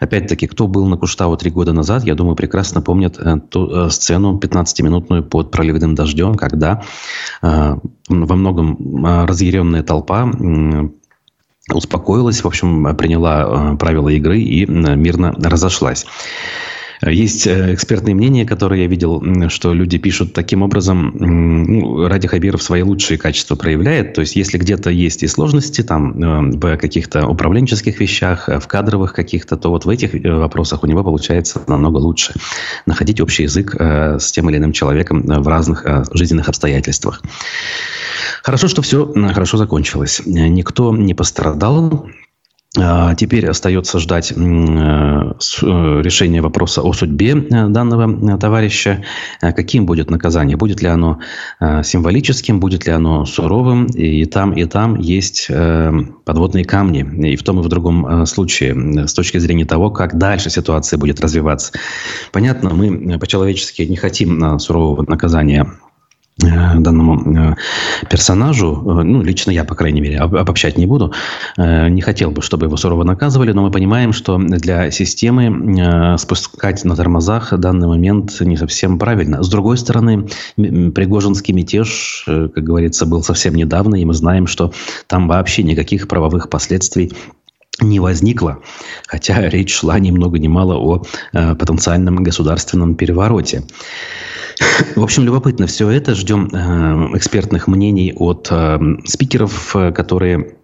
Опять-таки, 0.00 0.48
кто 0.48 0.66
был 0.66 0.86
на 0.86 0.96
Куштау 0.96 1.36
три 1.36 1.52
года 1.52 1.72
назад, 1.72 2.02
я 2.02 2.16
думаю, 2.16 2.34
прекрасно 2.34 2.82
помнят 2.82 3.16
ту 3.50 3.90
сцену 3.90 4.40
15-минутную 4.42 5.22
под 5.22 5.52
проливным 5.52 5.94
дождем, 5.94 6.34
когда 6.34 6.82
во 8.08 8.36
многом 8.36 9.04
а, 9.04 9.26
разъяренная 9.26 9.82
толпа 9.82 10.30
успокоилась, 11.70 12.42
в 12.42 12.46
общем, 12.46 12.96
приняла 12.96 13.42
а, 13.72 13.76
правила 13.76 14.08
игры 14.08 14.40
и 14.40 14.66
мирно 14.66 15.34
разошлась. 15.36 16.06
Есть 17.06 17.46
э, 17.46 17.74
экспертные 17.74 18.14
мнения, 18.14 18.44
которые 18.44 18.82
я 18.82 18.88
видел, 18.88 19.22
что 19.48 19.72
люди 19.72 19.98
пишут 19.98 20.32
таким 20.32 20.62
образом, 20.62 21.12
ну, 21.14 22.08
Ради 22.08 22.26
Хабиров 22.26 22.62
свои 22.62 22.82
лучшие 22.82 23.18
качества 23.18 23.54
проявляет. 23.54 24.14
То 24.14 24.22
есть, 24.22 24.36
если 24.36 24.58
где-то 24.58 24.90
есть 24.90 25.22
и 25.22 25.28
сложности 25.28 25.82
там, 25.82 26.22
э, 26.22 26.56
в 26.56 26.76
каких-то 26.76 27.26
управленческих 27.28 28.00
вещах, 28.00 28.48
в 28.48 28.66
кадровых 28.66 29.12
каких-то, 29.12 29.56
то 29.56 29.70
вот 29.70 29.84
в 29.84 29.88
этих 29.88 30.14
э, 30.14 30.30
вопросах 30.30 30.82
у 30.82 30.86
него 30.86 31.04
получается 31.04 31.62
намного 31.68 31.98
лучше 31.98 32.34
находить 32.86 33.20
общий 33.20 33.44
язык 33.44 33.74
с 33.78 34.32
тем 34.32 34.50
или 34.50 34.56
иным 34.56 34.72
человеком 34.72 35.22
в 35.22 35.46
разных 35.46 35.86
жизненных 36.12 36.48
обстоятельствах. 36.48 37.22
Хорошо, 38.42 38.68
что 38.68 38.82
все 38.82 39.12
хорошо 39.32 39.56
закончилось. 39.56 40.22
Никто 40.24 40.94
не 40.96 41.14
пострадал. 41.14 42.08
А, 42.76 43.14
теперь 43.14 43.48
остается 43.48 43.98
ждать 43.98 44.30
э, 44.30 44.34
решения 44.36 46.42
вопроса 46.42 46.82
о 46.82 46.92
судьбе 46.92 47.30
э, 47.30 47.68
данного 47.68 48.34
э, 48.34 48.38
товарища. 48.38 49.02
Каким 49.40 49.86
будет 49.86 50.10
наказание? 50.10 50.58
Будет 50.58 50.82
ли 50.82 50.88
оно 50.88 51.20
символическим, 51.60 52.60
будет 52.60 52.86
ли 52.86 52.92
оно 52.92 53.24
суровым? 53.24 53.86
И 53.86 54.26
там, 54.26 54.52
и 54.52 54.64
там 54.66 54.96
есть 54.96 55.48
подводные 56.24 56.64
камни. 56.64 57.32
И 57.32 57.36
в 57.36 57.42
том, 57.42 57.60
и 57.60 57.62
в 57.62 57.68
другом 57.68 58.26
случае, 58.26 59.06
с 59.06 59.14
точки 59.14 59.38
зрения 59.38 59.64
того, 59.64 59.90
как 59.90 60.18
дальше 60.18 60.50
ситуация 60.50 60.98
будет 60.98 61.20
развиваться. 61.20 61.72
Понятно, 62.32 62.70
мы 62.70 63.18
по-человечески 63.18 63.82
не 63.82 63.96
хотим 63.96 64.58
сурового 64.58 65.04
наказания 65.08 65.62
Э, 65.62 65.87
данному 66.38 67.36
э, 67.36 67.54
персонажу, 68.08 68.82
э, 68.86 69.02
ну, 69.02 69.22
лично 69.22 69.50
я, 69.50 69.64
по 69.64 69.74
крайней 69.74 70.00
мере, 70.00 70.18
обобщать 70.18 70.78
не 70.78 70.86
буду, 70.86 71.12
не 71.56 72.00
хотел 72.00 72.30
бы, 72.30 72.42
чтобы 72.42 72.66
его 72.66 72.76
сурово 72.76 73.04
наказывали, 73.04 73.52
но 73.52 73.62
мы 73.62 73.70
понимаем, 73.70 74.12
что 74.12 74.38
для 74.38 74.90
системы 74.90 76.16
спускать 76.18 76.84
на 76.84 76.94
тормозах 76.94 77.52
данный 77.58 77.88
момент 77.88 78.40
не 78.40 78.56
совсем 78.56 78.98
правильно. 78.98 79.42
С 79.42 79.48
другой 79.48 79.78
стороны, 79.78 80.28
Пригожинский 80.56 81.54
мятеж, 81.54 82.24
как 82.26 82.62
говорится, 82.62 83.06
был 83.06 83.22
совсем 83.22 83.54
недавно, 83.54 83.96
и 83.96 84.04
мы 84.04 84.14
знаем, 84.14 84.46
что 84.46 84.72
там 85.06 85.28
вообще 85.28 85.62
никаких 85.62 86.08
правовых 86.08 86.48
последствий 86.48 87.12
не 87.80 88.00
возникло, 88.00 88.58
хотя 89.06 89.48
речь 89.48 89.74
шла 89.74 89.98
ни 89.98 90.10
много 90.10 90.38
ни 90.38 90.48
мало 90.48 90.76
о 90.76 91.02
потенциальном 91.32 92.22
государственном 92.22 92.94
перевороте. 92.94 93.62
В 94.96 95.02
общем, 95.02 95.24
любопытно 95.24 95.66
все 95.66 95.88
это. 95.88 96.14
Ждем 96.14 96.48
э, 96.52 97.16
экспертных 97.16 97.68
мнений 97.68 98.12
от 98.14 98.48
э, 98.50 98.78
спикеров, 99.04 99.74
э, 99.76 99.92
которые 99.92 100.56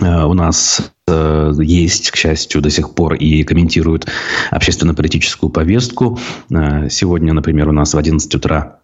э, 0.00 0.24
у 0.24 0.34
нас 0.34 0.92
э, 1.06 1.52
есть, 1.58 2.10
к 2.10 2.16
счастью, 2.16 2.60
до 2.60 2.70
сих 2.70 2.94
пор 2.94 3.14
и 3.14 3.42
комментируют 3.44 4.06
общественно-политическую 4.50 5.50
повестку. 5.50 6.18
Э, 6.50 6.88
сегодня, 6.88 7.32
например, 7.32 7.68
у 7.68 7.72
нас 7.72 7.94
в 7.94 7.98
11 7.98 8.34
утра 8.34 8.78
Э, 8.78 8.81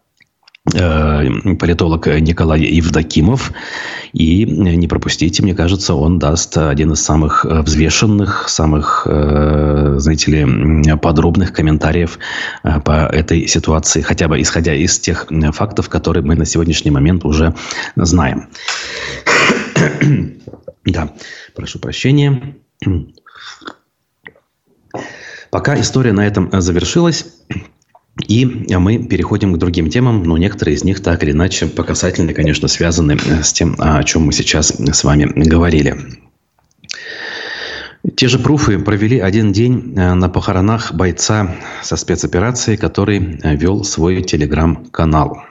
политолог 0.71 2.07
Николай 2.07 2.61
Евдокимов. 2.61 3.53
И 4.13 4.45
не 4.45 4.89
пропустите, 4.89 5.43
мне 5.43 5.55
кажется, 5.55 5.95
он 5.95 6.19
даст 6.19 6.57
один 6.57 6.93
из 6.93 7.03
самых 7.03 7.45
э, 7.45 7.61
взвешенных, 7.61 8.49
самых, 8.49 9.07
э, 9.09 9.97
знаете 9.99 10.31
ли, 10.31 10.97
подробных 10.97 11.53
комментариев 11.53 12.19
по 12.85 13.07
этой 13.07 13.47
ситуации, 13.47 14.01
хотя 14.01 14.29
бы 14.29 14.41
исходя 14.41 14.75
из 14.75 14.99
тех 14.99 15.27
фактов, 15.53 15.89
которые 15.89 16.25
мы 16.25 16.37
на 16.37 16.45
сегодняшний 16.45 16.91
момент 16.91 17.25
уже 17.25 17.55
знаем. 17.97 18.49
да, 20.85 21.13
прошу 21.55 21.79
прощения. 21.79 22.57
Пока 25.51 25.81
история 25.81 26.13
на 26.13 26.27
этом 26.27 26.51
завершилась. 26.61 27.27
И 28.27 28.45
мы 28.45 28.99
переходим 28.99 29.55
к 29.55 29.59
другим 29.59 29.91
темам, 29.91 30.23
но 30.25 30.37
некоторые 30.37 30.75
из 30.75 30.85
них 30.85 31.01
так 31.03 31.23
или 31.23 31.31
иначе 31.31 31.67
по 31.67 31.85
касательно, 31.85 32.35
конечно, 32.35 32.69
связаны 32.69 33.17
с 33.19 33.53
тем, 33.53 33.77
о 33.79 34.03
чем 34.03 34.23
мы 34.23 34.33
сейчас 34.33 34.69
с 34.69 35.05
вами 35.05 35.25
говорили. 35.35 35.97
Те 38.17 38.29
же 38.29 38.39
пруфы 38.39 38.79
провели 38.79 39.19
один 39.19 39.53
день 39.53 39.95
э, 39.97 40.15
на 40.15 40.29
похоронах 40.29 40.95
бойца 40.95 41.57
со 41.83 41.97
спецоперацией, 41.97 42.77
который 42.77 43.39
э, 43.43 43.57
вел 43.57 43.85
свой 43.85 44.23
телеграм-канал. 44.23 45.43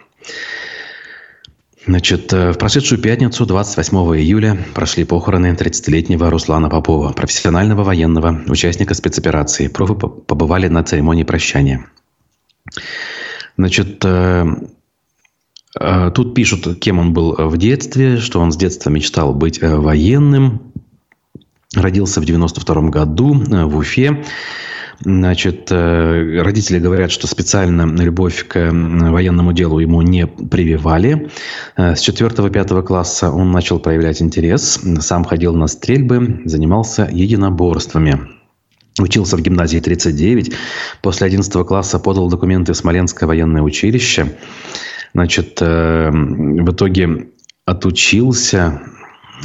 Значит, 1.85 2.33
э, 2.33 2.51
в 2.51 2.57
прошедшую 2.57 3.01
пятницу, 3.01 3.45
28 3.45 3.97
июля, 4.17 4.57
прошли 4.73 5.03
похороны 5.03 5.53
30-летнего 5.53 6.29
Руслана 6.29 6.69
Попова, 6.69 7.11
профессионального 7.13 7.83
военного, 7.83 8.41
участника 8.47 8.93
спецоперации. 8.93 9.67
Пруфы 9.67 9.95
побывали 9.95 10.67
на 10.67 10.83
церемонии 10.83 11.23
прощания. 11.23 11.85
Значит, 13.57 14.05
тут 16.15 16.35
пишут, 16.35 16.79
кем 16.79 16.99
он 16.99 17.13
был 17.13 17.35
в 17.37 17.57
детстве, 17.57 18.17
что 18.17 18.39
он 18.39 18.51
с 18.51 18.57
детства 18.57 18.89
мечтал 18.89 19.33
быть 19.33 19.61
военным. 19.61 20.73
Родился 21.75 22.21
в 22.21 22.25
92 22.25 22.89
году 22.89 23.35
э, 23.35 23.65
в 23.65 23.77
Уфе. 23.77 24.23
Значит, 25.01 25.67
э, 25.69 26.41
родители 26.41 26.79
говорят, 26.79 27.11
что 27.11 27.27
специально 27.27 27.83
любовь 28.01 28.47
к 28.47 28.71
военному 28.71 29.53
делу 29.53 29.79
ему 29.79 30.01
не 30.01 30.25
прививали. 30.25 31.29
Э, 31.75 31.95
с 31.95 32.07
4-5 32.07 32.83
класса 32.83 33.31
он 33.31 33.51
начал 33.51 33.79
проявлять 33.79 34.21
интерес. 34.21 34.79
Сам 35.01 35.25
ходил 35.25 35.53
на 35.55 35.67
стрельбы, 35.67 36.41
занимался 36.45 37.07
единоборствами. 37.11 38.36
Учился 38.99 39.37
в 39.37 39.41
гимназии 39.41 39.79
39. 39.79 40.53
После 41.01 41.27
11 41.27 41.53
класса 41.65 41.99
подал 41.99 42.29
документы 42.29 42.73
в 42.73 42.77
Смоленское 42.77 43.27
военное 43.27 43.61
училище. 43.61 44.37
Значит, 45.13 45.59
в 45.61 46.71
итоге 46.71 47.27
отучился 47.65 48.81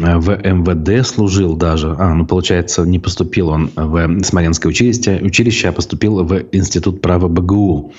Э, 0.01 0.17
в 0.17 0.31
МВД 0.31 1.07
служил 1.07 1.57
даже. 1.57 1.95
А, 1.99 2.15
ну, 2.15 2.27
получается, 2.27 2.83
не 2.83 2.99
поступил 2.99 3.49
он 3.49 3.71
в 3.75 4.23
Смоленское 4.23 4.71
училище, 4.71 5.21
училище 5.23 5.69
а 5.69 5.73
поступил 5.73 6.25
в 6.25 6.45
Институт 6.53 7.01
права 7.01 7.29
БГУ. 7.29 7.93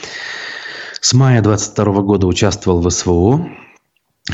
С 0.99 1.13
мая 1.13 1.41
22 1.41 2.01
года 2.01 2.27
участвовал 2.27 2.81
в 2.81 2.89
СВО. 2.89 3.47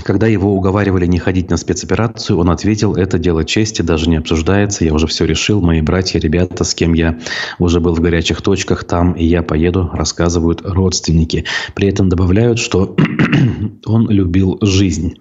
Когда 0.04 0.28
его 0.28 0.56
уговаривали 0.56 1.08
не 1.08 1.17
ходить 1.17 1.49
на 1.49 1.58
спецоперацию, 1.58 2.38
он 2.38 2.52
ответил, 2.52 2.93
это 2.93 3.17
дело 3.17 3.43
чести, 3.43 3.82
даже 3.82 4.08
не 4.08 4.17
обсуждается, 4.17 4.86
я 4.86 4.93
уже 4.93 5.08
все 5.08 5.25
решил, 5.25 5.62
мои 5.62 5.82
братья, 5.82 6.19
ребята, 6.19 6.63
с 6.63 6.75
кем 6.75 6.93
я 6.93 7.17
уже 7.58 7.80
был 7.80 7.95
в 7.95 7.99
горячих 7.99 8.43
точках, 8.43 8.84
там 8.84 9.13
и 9.13 9.25
я 9.25 9.41
поеду, 9.41 9.89
рассказывают 9.91 10.62
родственники. 10.63 11.45
При 11.73 11.88
этом 11.88 12.08
добавляют, 12.08 12.60
что 12.60 12.95
он 13.88 14.08
любил 14.12 14.60
жизнь. 14.62 15.15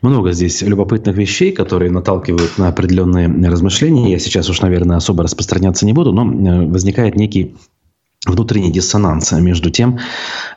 Много 0.00 0.32
здесь 0.32 0.62
любопытных 0.62 1.14
вещей, 1.14 1.52
которые 1.52 1.90
наталкивают 1.90 2.56
на 2.56 2.68
определенные 2.68 3.28
размышления. 3.50 4.12
Я 4.12 4.18
сейчас 4.18 4.48
уж, 4.48 4.62
наверное, 4.62 4.96
особо 4.96 5.24
распространяться 5.24 5.84
не 5.84 5.92
буду, 5.92 6.14
но 6.14 6.24
э, 6.24 6.66
возникает 6.66 7.16
некий 7.16 7.54
внутренний 8.26 8.70
диссонанс 8.70 9.32
между 9.32 9.70
тем, 9.70 9.98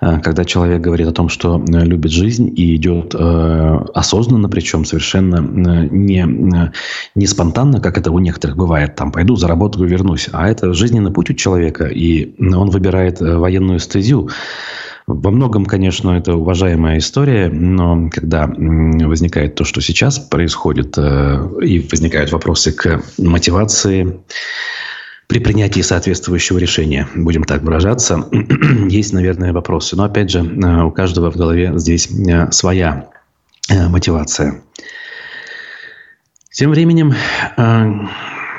э, 0.01 0.19
когда 0.19 0.43
человек 0.43 0.81
говорит 0.81 1.07
о 1.07 1.13
том, 1.13 1.29
что 1.29 1.63
э, 1.63 1.85
любит 1.85 2.11
жизнь 2.11 2.51
и 2.53 2.75
идет 2.75 3.15
э, 3.17 3.79
осознанно, 3.93 4.49
причем 4.49 4.83
совершенно 4.83 5.37
не, 5.89 6.25
не 7.15 7.27
спонтанно, 7.27 7.79
как 7.79 7.97
это 7.97 8.11
у 8.11 8.19
некоторых 8.19 8.57
бывает, 8.57 8.95
там, 8.95 9.11
пойду, 9.11 9.37
заработаю, 9.37 9.87
вернусь. 9.87 10.29
А 10.33 10.49
это 10.49 10.73
жизненный 10.73 11.11
путь 11.11 11.29
у 11.29 11.33
человека, 11.33 11.85
и 11.85 12.35
он 12.39 12.69
выбирает 12.69 13.21
военную 13.21 13.79
стезю. 13.79 14.29
Во 15.07 15.31
многом, 15.31 15.65
конечно, 15.65 16.11
это 16.11 16.35
уважаемая 16.35 16.97
история, 16.97 17.49
но 17.49 18.09
когда 18.09 18.47
возникает 18.47 19.55
то, 19.55 19.65
что 19.65 19.81
сейчас 19.81 20.17
происходит, 20.17 20.97
и 20.97 21.87
возникают 21.91 22.31
вопросы 22.31 22.71
к 22.71 23.01
мотивации, 23.17 24.21
при 25.27 25.39
принятии 25.39 25.81
соответствующего 25.81 26.57
решения, 26.57 27.07
будем 27.15 27.43
так 27.43 27.61
выражаться, 27.61 28.27
есть, 28.89 29.13
наверное, 29.13 29.53
вопросы. 29.53 29.95
Но, 29.95 30.03
опять 30.03 30.29
же, 30.29 30.39
э, 30.39 30.83
у 30.83 30.91
каждого 30.91 31.31
в 31.31 31.35
голове 31.35 31.71
здесь 31.75 32.09
э, 32.11 32.51
своя 32.51 33.09
э, 33.69 33.87
мотивация. 33.87 34.61
Тем 36.51 36.69
временем, 36.69 37.15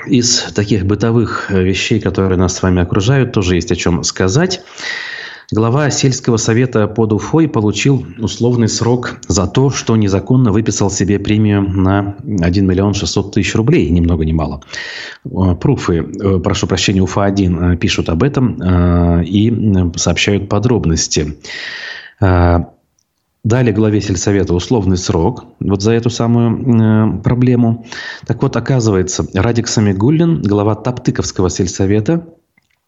из 0.07 0.53
таких 0.53 0.85
бытовых 0.85 1.51
вещей, 1.51 2.01
которые 2.01 2.37
нас 2.37 2.57
с 2.57 2.63
вами 2.63 2.83
окружают, 2.83 3.33
тоже 3.33 3.55
есть 3.55 3.71
о 3.71 3.77
чем 3.77 4.03
сказать. 4.03 4.63
Глава 5.55 5.89
сельского 5.91 6.37
совета 6.37 6.89
под 6.89 7.13
Уфой 7.13 7.49
получил 7.49 8.05
условный 8.19 8.67
срок 8.67 9.21
за 9.29 9.47
то, 9.47 9.71
что 9.71 9.95
незаконно 9.95 10.51
выписал 10.51 10.91
себе 10.91 11.21
премию 11.21 11.63
на 11.63 12.17
1 12.25 12.67
миллион 12.67 12.93
600 12.93 13.35
тысяч 13.35 13.55
рублей, 13.55 13.89
ни 13.91 14.01
много 14.01 14.25
ни 14.25 14.33
мало. 14.33 14.63
Э, 15.25 15.55
пруфы, 15.55 15.99
э, 15.99 16.39
прошу 16.41 16.67
прощения, 16.67 17.03
Уфа-1 17.03 17.75
э, 17.75 17.77
пишут 17.77 18.09
об 18.09 18.25
этом 18.25 19.23
и 19.23 19.93
сообщают 19.97 20.49
подробности. 20.49 21.37
Дали 22.21 23.73
главе 23.73 24.01
сельсовета 24.01 24.55
условный 24.55 24.97
срок 24.97 25.45
вот 25.61 25.83
за 25.83 25.93
эту 25.93 26.09
самую 26.09 27.19
э, 27.19 27.23
проблему. 27.23 27.85
Так 28.27 28.43
вот, 28.43 28.57
оказывается, 28.57 29.27
Радик 29.35 29.69
Самигуллин, 29.69 30.41
глава 30.41 30.75
Топтыковского 30.75 31.51
сельсовета, 31.51 32.27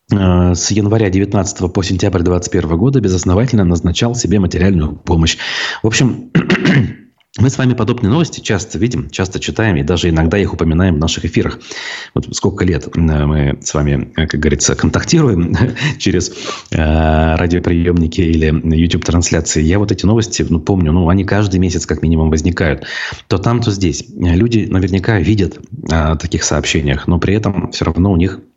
с 0.08 0.70
января 0.70 1.10
19 1.10 1.72
по 1.72 1.82
сентябрь 1.82 2.22
21 2.22 2.76
года 2.76 3.00
безосновательно 3.00 3.64
назначал 3.64 4.14
себе 4.14 4.38
материальную 4.38 4.94
помощь. 4.94 5.36
В 5.82 5.86
общем, 5.88 6.30
мы 7.38 7.50
с 7.50 7.58
вами 7.58 7.74
подобные 7.74 8.10
новости 8.10 8.40
часто 8.40 8.78
видим, 8.78 9.10
часто 9.10 9.40
читаем 9.40 9.76
и 9.76 9.82
даже 9.82 10.08
иногда 10.08 10.38
их 10.38 10.54
упоминаем 10.54 10.94
в 10.94 10.98
наших 10.98 11.24
эфирах. 11.24 11.58
Вот 12.14 12.28
сколько 12.34 12.64
лет 12.64 12.86
э, 12.86 12.98
мы 13.00 13.58
с 13.62 13.74
вами, 13.74 14.12
э, 14.16 14.26
как 14.26 14.40
говорится, 14.40 14.74
контактируем 14.74 15.54
через 15.98 16.30
э, 16.70 17.34
радиоприемники 17.36 18.20
или 18.20 18.46
YouTube-трансляции. 18.76 19.62
Я 19.62 19.78
вот 19.78 19.92
эти 19.92 20.06
новости, 20.06 20.46
ну, 20.48 20.60
помню, 20.60 20.92
ну, 20.92 21.08
они 21.08 21.24
каждый 21.24 21.58
месяц 21.58 21.84
как 21.84 22.02
минимум 22.02 22.30
возникают. 22.30 22.86
То 23.28 23.38
там, 23.38 23.60
то 23.60 23.70
здесь. 23.70 24.04
Люди 24.16 24.66
наверняка 24.70 25.18
видят 25.18 25.58
о 25.90 26.16
таких 26.16 26.44
сообщениях, 26.44 27.06
но 27.06 27.18
при 27.18 27.34
этом 27.34 27.72
все 27.72 27.84
равно 27.84 28.12
у 28.12 28.16
них 28.16 28.40
Э, 28.40 28.55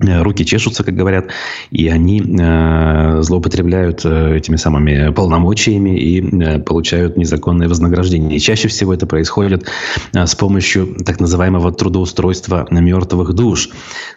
руки 0.00 0.44
чешутся, 0.44 0.82
как 0.82 0.94
говорят, 0.94 1.30
и 1.70 1.88
они 1.88 2.20
э, 2.20 3.22
злоупотребляют 3.22 4.04
э, 4.04 4.36
этими 4.36 4.56
самыми 4.56 5.12
полномочиями 5.12 5.96
и 5.96 6.20
э, 6.20 6.58
получают 6.58 7.16
незаконное 7.16 7.68
вознаграждение. 7.68 8.36
И 8.36 8.40
чаще 8.40 8.66
всего 8.66 8.92
это 8.92 9.06
происходит 9.06 9.68
э, 10.12 10.26
с 10.26 10.34
помощью 10.34 10.96
так 11.04 11.20
называемого 11.20 11.70
трудоустройства 11.72 12.66
на 12.70 12.80
мертвых 12.80 13.34
душ 13.34 13.70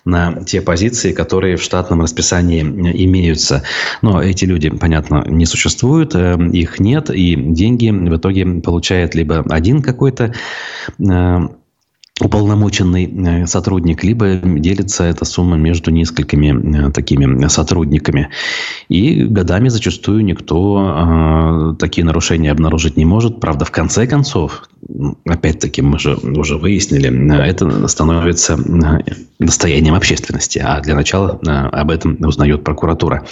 на 0.04 0.44
те 0.44 0.62
позиции, 0.62 1.12
которые 1.12 1.58
в 1.58 1.62
штатном 1.62 2.02
расписании 2.02 2.64
э, 2.64 3.04
имеются. 3.04 3.62
Но 4.02 4.22
эти 4.22 4.46
люди, 4.46 4.70
понятно, 4.70 5.26
не 5.28 5.46
существуют, 5.46 6.16
э, 6.16 6.38
их 6.54 6.80
нет, 6.80 7.12
и 7.12 7.36
деньги 7.36 7.92
в 7.92 8.18
итоге 8.18 8.46
получает 8.62 9.14
либо 9.14 9.46
один 9.48 9.84
какой-то 9.84 10.34
э, 11.00 11.40
уполномоченный 12.20 13.06
э, 13.06 13.48
сотрудник, 13.48 14.04
либо 14.04 14.36
делится 14.36 15.04
эта 15.04 15.26
сумма 15.26 15.58
между 15.58 15.92
несколькими 15.92 16.88
э, 16.88 16.92
такими 16.92 17.48
сотрудниками. 17.48 18.30
И 18.90 19.24
годами 19.24 19.70
зачастую 19.70 20.24
никто 20.26 21.74
э, 21.74 21.76
такие 21.80 22.06
нарушения 22.06 22.52
обнаружить 22.52 22.98
не 22.98 23.06
может. 23.06 23.40
Правда, 23.40 23.66
в 23.66 23.72
конце 23.72 24.08
концов, 24.08 24.68
опять-таки, 25.26 25.82
мы 25.82 26.00
же 26.00 26.16
уже 26.16 26.58
выяснили, 26.58 27.10
э, 27.10 27.44
это 27.44 27.88
становится 27.88 28.58
достоянием 29.40 29.94
общественности. 29.94 30.60
А 30.60 30.82
для 30.82 30.96
начала 30.96 31.40
об 31.72 31.92
этом 31.92 32.18
узнает 32.22 32.64
прокуратура. 32.64 33.26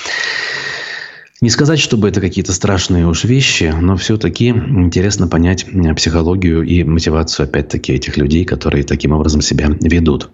Не 1.46 1.52
сказать, 1.52 1.78
чтобы 1.78 2.10
это 2.10 2.22
какие-то 2.22 2.54
страшные 2.54 3.06
уж 3.06 3.24
вещи, 3.24 3.72
но 3.80 3.98
все-таки 3.98 4.48
интересно 4.48 5.28
понять 5.28 5.68
психологию 5.96 6.64
и 6.64 6.84
мотивацию, 6.84 7.44
опять-таки, 7.44 7.94
этих 7.94 8.18
людей, 8.18 8.46
которые 8.46 8.84
таким 8.84 9.12
образом 9.12 9.42
себя 9.42 9.68
ведут. 9.80 10.32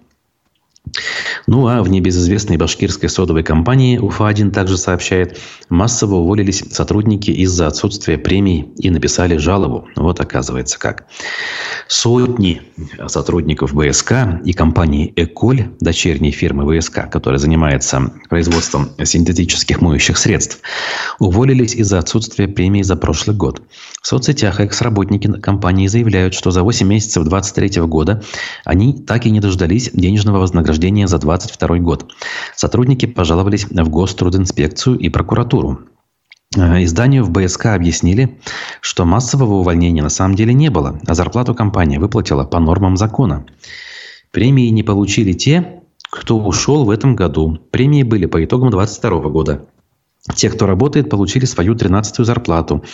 Ну 1.46 1.66
а 1.66 1.82
в 1.82 1.88
небезызвестной 1.88 2.56
башкирской 2.56 3.08
содовой 3.08 3.42
компании 3.42 3.98
УФА-1 3.98 4.50
также 4.50 4.76
сообщает, 4.76 5.38
массово 5.68 6.16
уволились 6.16 6.62
сотрудники 6.70 7.30
из-за 7.30 7.66
отсутствия 7.66 8.18
премий 8.18 8.72
и 8.78 8.90
написали 8.90 9.36
жалобу. 9.36 9.88
Вот 9.96 10.20
оказывается 10.20 10.78
как. 10.78 11.06
Сотни 11.88 12.62
сотрудников 13.08 13.72
ВСК 13.72 14.40
и 14.44 14.52
компании 14.52 15.12
«Эколь», 15.16 15.68
дочерней 15.80 16.30
фирмы 16.30 16.80
ВСК, 16.80 17.10
которая 17.10 17.38
занимается 17.38 18.12
производством 18.28 18.90
синтетических 19.02 19.80
моющих 19.80 20.16
средств, 20.18 20.60
уволились 21.18 21.74
из-за 21.74 21.98
отсутствия 21.98 22.48
премий 22.48 22.82
за 22.82 22.96
прошлый 22.96 23.36
год. 23.36 23.62
В 24.00 24.06
соцсетях 24.06 24.60
экс-работники 24.60 25.30
компании 25.40 25.86
заявляют, 25.86 26.34
что 26.34 26.50
за 26.50 26.62
8 26.62 26.86
месяцев 26.86 27.24
2023 27.24 27.82
года 27.82 28.22
они 28.64 28.92
так 28.94 29.26
и 29.26 29.30
не 29.30 29.40
дождались 29.40 29.90
денежного 29.92 30.38
вознаграждения 30.38 31.06
за 31.06 31.18
20 31.18 31.31
2022 31.38 31.78
год. 31.78 32.12
Сотрудники 32.54 33.06
пожаловались 33.06 33.64
в 33.64 33.88
Гострудинспекцию 33.88 34.98
и 34.98 35.08
прокуратуру. 35.08 35.80
Э, 36.56 36.82
изданию 36.84 37.24
в 37.24 37.30
БСК 37.30 37.66
объяснили, 37.66 38.38
что 38.80 39.04
массового 39.04 39.54
увольнения 39.54 40.02
на 40.02 40.10
самом 40.10 40.34
деле 40.34 40.54
не 40.54 40.70
было, 40.70 41.00
а 41.06 41.14
зарплату 41.14 41.54
компания 41.54 41.98
выплатила 41.98 42.44
по 42.44 42.58
нормам 42.60 42.96
закона. 42.96 43.46
Премии 44.30 44.68
не 44.68 44.82
получили 44.82 45.32
те, 45.32 45.82
кто 46.10 46.38
ушел 46.38 46.84
в 46.84 46.90
этом 46.90 47.16
году. 47.16 47.58
Премии 47.70 48.02
были 48.02 48.26
по 48.26 48.44
итогам 48.44 48.70
2022 48.70 49.30
года. 49.30 49.66
Те, 50.36 50.50
кто 50.50 50.66
работает, 50.66 51.10
получили 51.10 51.46
свою 51.46 51.74
13-ю 51.74 52.24
зарплату. 52.24 52.84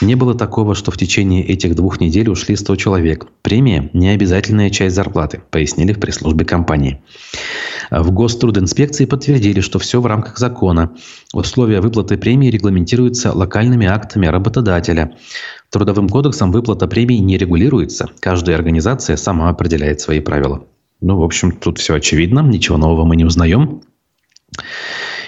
Не 0.00 0.14
было 0.14 0.34
такого, 0.34 0.74
что 0.74 0.90
в 0.90 0.96
течение 0.96 1.44
этих 1.44 1.74
двух 1.74 2.00
недель 2.00 2.30
ушли 2.30 2.56
100 2.56 2.76
человек. 2.76 3.26
Премия– 3.42 3.90
не 3.92 4.08
обязательная 4.08 4.70
часть 4.70 4.96
зарплаты, 4.96 5.42
пояснили 5.50 5.92
в 5.92 6.00
пресс-службе 6.00 6.46
компании. 6.46 7.02
В 7.90 8.10
Гострудинспекции 8.10 9.04
подтвердили, 9.04 9.60
что 9.60 9.78
все 9.78 10.00
в 10.00 10.06
рамках 10.06 10.38
закона. 10.38 10.94
Условия 11.34 11.82
выплаты 11.82 12.16
премии 12.16 12.48
регламентируются 12.48 13.32
локальными 13.32 13.86
актами 13.86 14.26
работодателя. 14.26 15.14
Трудовым 15.68 16.08
кодексом 16.08 16.52
выплата 16.52 16.86
премии 16.86 17.18
не 17.18 17.36
регулируется. 17.36 18.08
Каждая 18.20 18.56
организация 18.56 19.18
сама 19.18 19.50
определяет 19.50 20.00
свои 20.00 20.20
правила. 20.20 20.64
Ну, 21.02 21.18
в 21.18 21.22
общем, 21.22 21.52
тут 21.52 21.78
все 21.78 21.94
очевидно, 21.94 22.40
ничего 22.40 22.78
нового 22.78 23.04
мы 23.04 23.16
не 23.16 23.26
узнаем. 23.26 23.82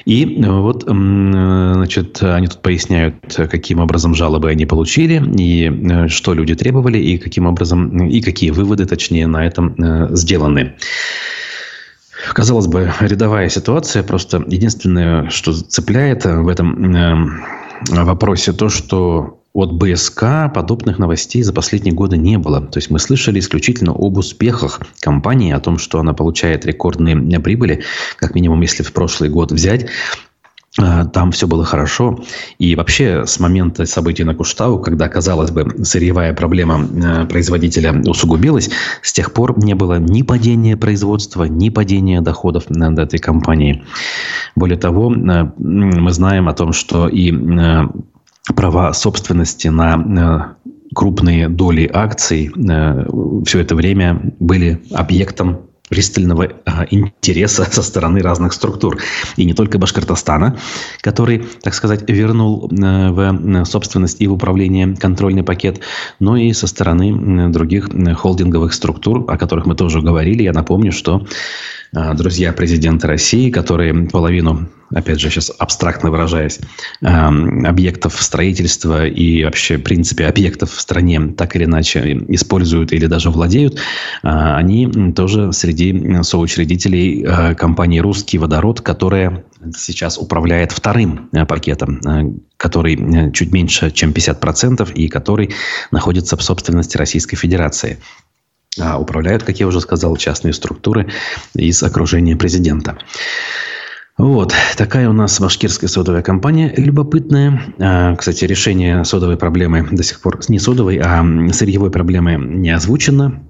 И 0.04 0.40
вот, 0.42 0.84
значит, 0.84 2.22
они 2.22 2.46
тут 2.46 2.62
поясняют, 2.62 3.16
каким 3.50 3.80
образом 3.80 4.14
жалобы 4.14 4.50
они 4.50 4.66
получили, 4.66 5.22
и 5.38 5.70
э, 5.70 6.08
что 6.08 6.34
люди 6.34 6.54
требовали, 6.54 6.98
и 6.98 7.18
каким 7.18 7.46
образом, 7.46 8.08
и 8.08 8.20
какие 8.20 8.50
выводы, 8.50 8.86
точнее, 8.86 9.26
на 9.26 9.46
этом 9.46 9.74
э, 9.78 10.08
сделаны. 10.14 10.74
Казалось 12.32 12.66
бы, 12.66 12.92
рядовая 13.00 13.48
ситуация, 13.48 14.02
просто 14.02 14.44
единственное, 14.46 15.28
что 15.30 15.52
цепляет 15.52 16.24
в 16.24 16.48
этом 16.48 16.94
э, 16.94 18.04
вопросе, 18.04 18.52
то, 18.52 18.68
что 18.68 19.39
от 19.52 19.72
БСК 19.72 20.52
подобных 20.54 20.98
новостей 20.98 21.42
за 21.42 21.52
последние 21.52 21.94
годы 21.94 22.16
не 22.16 22.38
было. 22.38 22.60
То 22.60 22.78
есть 22.78 22.90
мы 22.90 22.98
слышали 22.98 23.40
исключительно 23.40 23.92
об 23.92 24.16
успехах 24.16 24.80
компании, 25.00 25.52
о 25.52 25.60
том, 25.60 25.78
что 25.78 25.98
она 25.98 26.12
получает 26.12 26.64
рекордные 26.66 27.40
прибыли, 27.40 27.82
как 28.16 28.34
минимум, 28.34 28.60
если 28.60 28.82
в 28.82 28.92
прошлый 28.92 29.28
год 29.28 29.50
взять. 29.50 29.86
А, 30.78 31.04
там 31.04 31.32
все 31.32 31.48
было 31.48 31.64
хорошо. 31.64 32.20
И 32.58 32.76
вообще 32.76 33.26
с 33.26 33.40
момента 33.40 33.86
событий 33.86 34.22
на 34.22 34.34
Куштау, 34.34 34.78
когда, 34.78 35.08
казалось 35.08 35.50
бы, 35.50 35.84
сырьевая 35.84 36.32
проблема 36.32 36.80
э, 36.80 37.26
производителя 37.26 37.92
усугубилась, 38.06 38.70
с 39.02 39.12
тех 39.12 39.32
пор 39.32 39.58
не 39.58 39.74
было 39.74 39.98
ни 39.98 40.22
падения 40.22 40.76
производства, 40.76 41.44
ни 41.44 41.70
падения 41.70 42.20
доходов 42.20 42.70
над 42.70 42.98
этой 43.00 43.18
компанией. 43.18 43.82
Более 44.54 44.78
того, 44.78 45.12
э, 45.12 45.50
мы 45.58 46.12
знаем 46.12 46.48
о 46.48 46.54
том, 46.54 46.72
что 46.72 47.08
и 47.08 47.32
э, 47.32 47.88
права 48.54 48.92
собственности 48.92 49.68
на 49.68 50.56
крупные 50.94 51.48
доли 51.48 51.88
акций 51.92 52.50
все 53.44 53.60
это 53.60 53.74
время 53.74 54.34
были 54.38 54.82
объектом 54.92 55.70
пристального 55.90 56.52
а, 56.64 56.86
интереса 56.88 57.64
со 57.64 57.82
стороны 57.82 58.20
разных 58.20 58.52
структур. 58.52 58.98
И 59.36 59.44
не 59.44 59.52
только 59.54 59.76
Башкортостана, 59.78 60.56
который, 61.02 61.44
так 61.62 61.74
сказать, 61.74 62.08
вернул 62.08 62.70
э, 62.70 63.10
в 63.10 63.64
собственность 63.64 64.20
и 64.20 64.28
в 64.28 64.32
управление 64.32 64.94
контрольный 64.96 65.42
пакет, 65.42 65.80
но 66.20 66.36
и 66.36 66.52
со 66.52 66.68
стороны 66.68 67.50
других 67.50 67.90
холдинговых 68.16 68.72
структур, 68.72 69.24
о 69.28 69.36
которых 69.36 69.66
мы 69.66 69.74
тоже 69.74 70.00
говорили. 70.00 70.44
Я 70.44 70.52
напомню, 70.52 70.92
что 70.92 71.26
друзья 71.92 72.52
президента 72.52 73.08
России, 73.08 73.50
которые 73.50 73.92
половину, 74.08 74.68
опять 74.94 75.20
же, 75.20 75.30
сейчас 75.30 75.50
абстрактно 75.58 76.10
выражаясь, 76.10 76.60
объектов 77.00 78.20
строительства 78.22 79.06
и 79.06 79.44
вообще, 79.44 79.76
в 79.76 79.82
принципе, 79.82 80.26
объектов 80.26 80.72
в 80.72 80.80
стране 80.80 81.20
так 81.36 81.56
или 81.56 81.64
иначе 81.64 82.12
используют 82.28 82.92
или 82.92 83.06
даже 83.06 83.30
владеют, 83.30 83.78
а, 84.22 84.56
они 84.56 85.12
тоже 85.12 85.52
среди 85.52 86.22
соучредителей 86.22 87.24
а, 87.26 87.54
компании 87.54 87.98
«Русский 87.98 88.38
водород», 88.38 88.80
которая 88.80 89.44
сейчас 89.76 90.16
управляет 90.18 90.72
вторым 90.72 91.28
пакетом, 91.48 92.00
который 92.56 93.32
чуть 93.32 93.52
меньше, 93.52 93.90
чем 93.90 94.12
50%, 94.12 94.92
и 94.92 95.08
который 95.08 95.50
находится 95.90 96.36
в 96.36 96.42
собственности 96.42 96.96
Российской 96.96 97.36
Федерации. 97.36 97.98
А 98.78 99.00
управляют, 99.00 99.42
как 99.42 99.58
я 99.58 99.66
уже 99.66 99.80
сказал, 99.80 100.16
частные 100.16 100.52
структуры 100.52 101.08
из 101.54 101.82
окружения 101.82 102.36
президента. 102.36 102.98
Вот, 104.16 104.52
такая 104.76 105.08
у 105.08 105.14
нас 105.14 105.40
башкирская 105.40 105.88
содовая 105.88 106.20
компания 106.20 106.74
любопытная. 106.76 107.62
А, 107.78 108.14
кстати, 108.16 108.44
решение 108.44 109.02
содовой 109.04 109.38
проблемы 109.38 109.88
до 109.90 110.02
сих 110.02 110.20
пор 110.20 110.38
не 110.48 110.58
содовой, 110.58 110.98
а 110.98 111.24
сырьевой 111.52 111.90
проблемы 111.90 112.36
не 112.36 112.70
озвучено. 112.70 113.42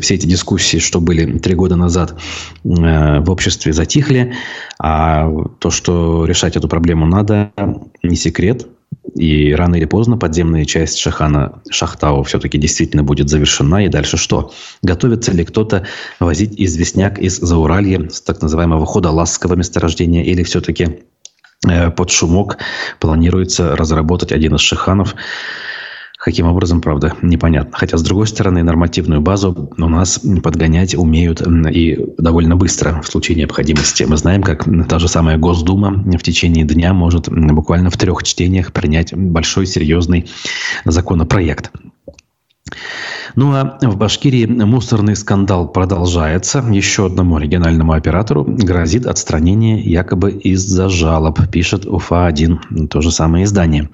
Все 0.00 0.16
эти 0.16 0.26
дискуссии, 0.26 0.78
что 0.78 1.00
были 1.00 1.38
три 1.38 1.54
года 1.54 1.76
назад 1.76 2.18
в 2.64 3.30
обществе, 3.30 3.72
затихли. 3.72 4.34
А 4.80 5.30
то, 5.60 5.70
что 5.70 6.24
решать 6.24 6.56
эту 6.56 6.68
проблему 6.68 7.06
надо, 7.06 7.52
не 8.02 8.16
секрет. 8.16 8.66
И 9.14 9.52
рано 9.52 9.74
или 9.74 9.84
поздно 9.84 10.16
подземная 10.16 10.64
часть 10.64 10.98
Шахана 10.98 11.60
Шахтау 11.70 12.22
все-таки 12.22 12.56
действительно 12.56 13.02
будет 13.02 13.28
завершена. 13.28 13.84
И 13.84 13.88
дальше 13.88 14.16
что? 14.16 14.52
Готовится 14.82 15.32
ли 15.32 15.44
кто-то 15.44 15.86
возить 16.20 16.54
известняк 16.56 17.18
из 17.18 17.38
Зауралья 17.38 18.08
с 18.08 18.20
так 18.20 18.40
называемого 18.42 18.86
хода 18.86 19.10
Ласского 19.10 19.54
месторождения? 19.54 20.22
Или 20.24 20.44
все-таки 20.44 21.00
э, 21.66 21.90
под 21.90 22.10
шумок 22.10 22.58
планируется 23.00 23.74
разработать 23.74 24.30
один 24.30 24.54
из 24.54 24.60
шаханов 24.60 25.16
Каким 26.28 26.46
образом, 26.46 26.82
правда, 26.82 27.14
непонятно. 27.22 27.70
Хотя, 27.72 27.96
с 27.96 28.02
другой 28.02 28.26
стороны, 28.26 28.62
нормативную 28.62 29.22
базу 29.22 29.72
у 29.78 29.88
нас 29.88 30.20
подгонять 30.42 30.94
умеют 30.94 31.40
и 31.40 31.98
довольно 32.18 32.54
быстро 32.54 33.00
в 33.00 33.06
случае 33.06 33.38
необходимости. 33.38 34.02
Мы 34.02 34.18
знаем, 34.18 34.42
как 34.42 34.66
та 34.90 34.98
же 34.98 35.08
самая 35.08 35.38
Госдума 35.38 36.04
в 36.04 36.22
течение 36.22 36.66
дня 36.66 36.92
может 36.92 37.30
буквально 37.30 37.88
в 37.88 37.96
трех 37.96 38.24
чтениях 38.24 38.74
принять 38.74 39.14
большой 39.14 39.64
серьезный 39.64 40.26
законопроект. 40.84 41.72
Ну 43.34 43.54
а 43.54 43.78
в 43.82 43.96
Башкирии 43.96 44.46
мусорный 44.46 45.16
скандал 45.16 45.68
продолжается. 45.68 46.64
Еще 46.70 47.06
одному 47.06 47.38
региональному 47.38 47.92
оператору 47.92 48.44
грозит 48.44 49.06
отстранение 49.06 49.80
якобы 49.80 50.32
из-за 50.32 50.88
жалоб, 50.88 51.40
пишет 51.50 51.86
УФА-1, 51.86 52.88
то 52.88 53.00
же 53.00 53.10
самое 53.10 53.44
издание. 53.44 53.88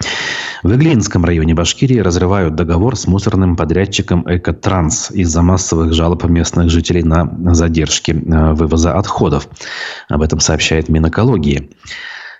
В 0.62 0.74
Иглинском 0.74 1.24
районе 1.24 1.54
Башкирии 1.54 1.98
разрывают 1.98 2.54
договор 2.54 2.96
с 2.96 3.06
мусорным 3.06 3.56
подрядчиком 3.56 4.24
«Экотранс» 4.26 5.10
из-за 5.10 5.42
массовых 5.42 5.92
жалоб 5.92 6.24
местных 6.24 6.70
жителей 6.70 7.02
на 7.02 7.54
задержки 7.54 8.12
э, 8.12 8.54
вывоза 8.54 8.96
отходов. 8.96 9.48
Об 10.08 10.22
этом 10.22 10.40
сообщает 10.40 10.88
Минэкологии. 10.88 11.70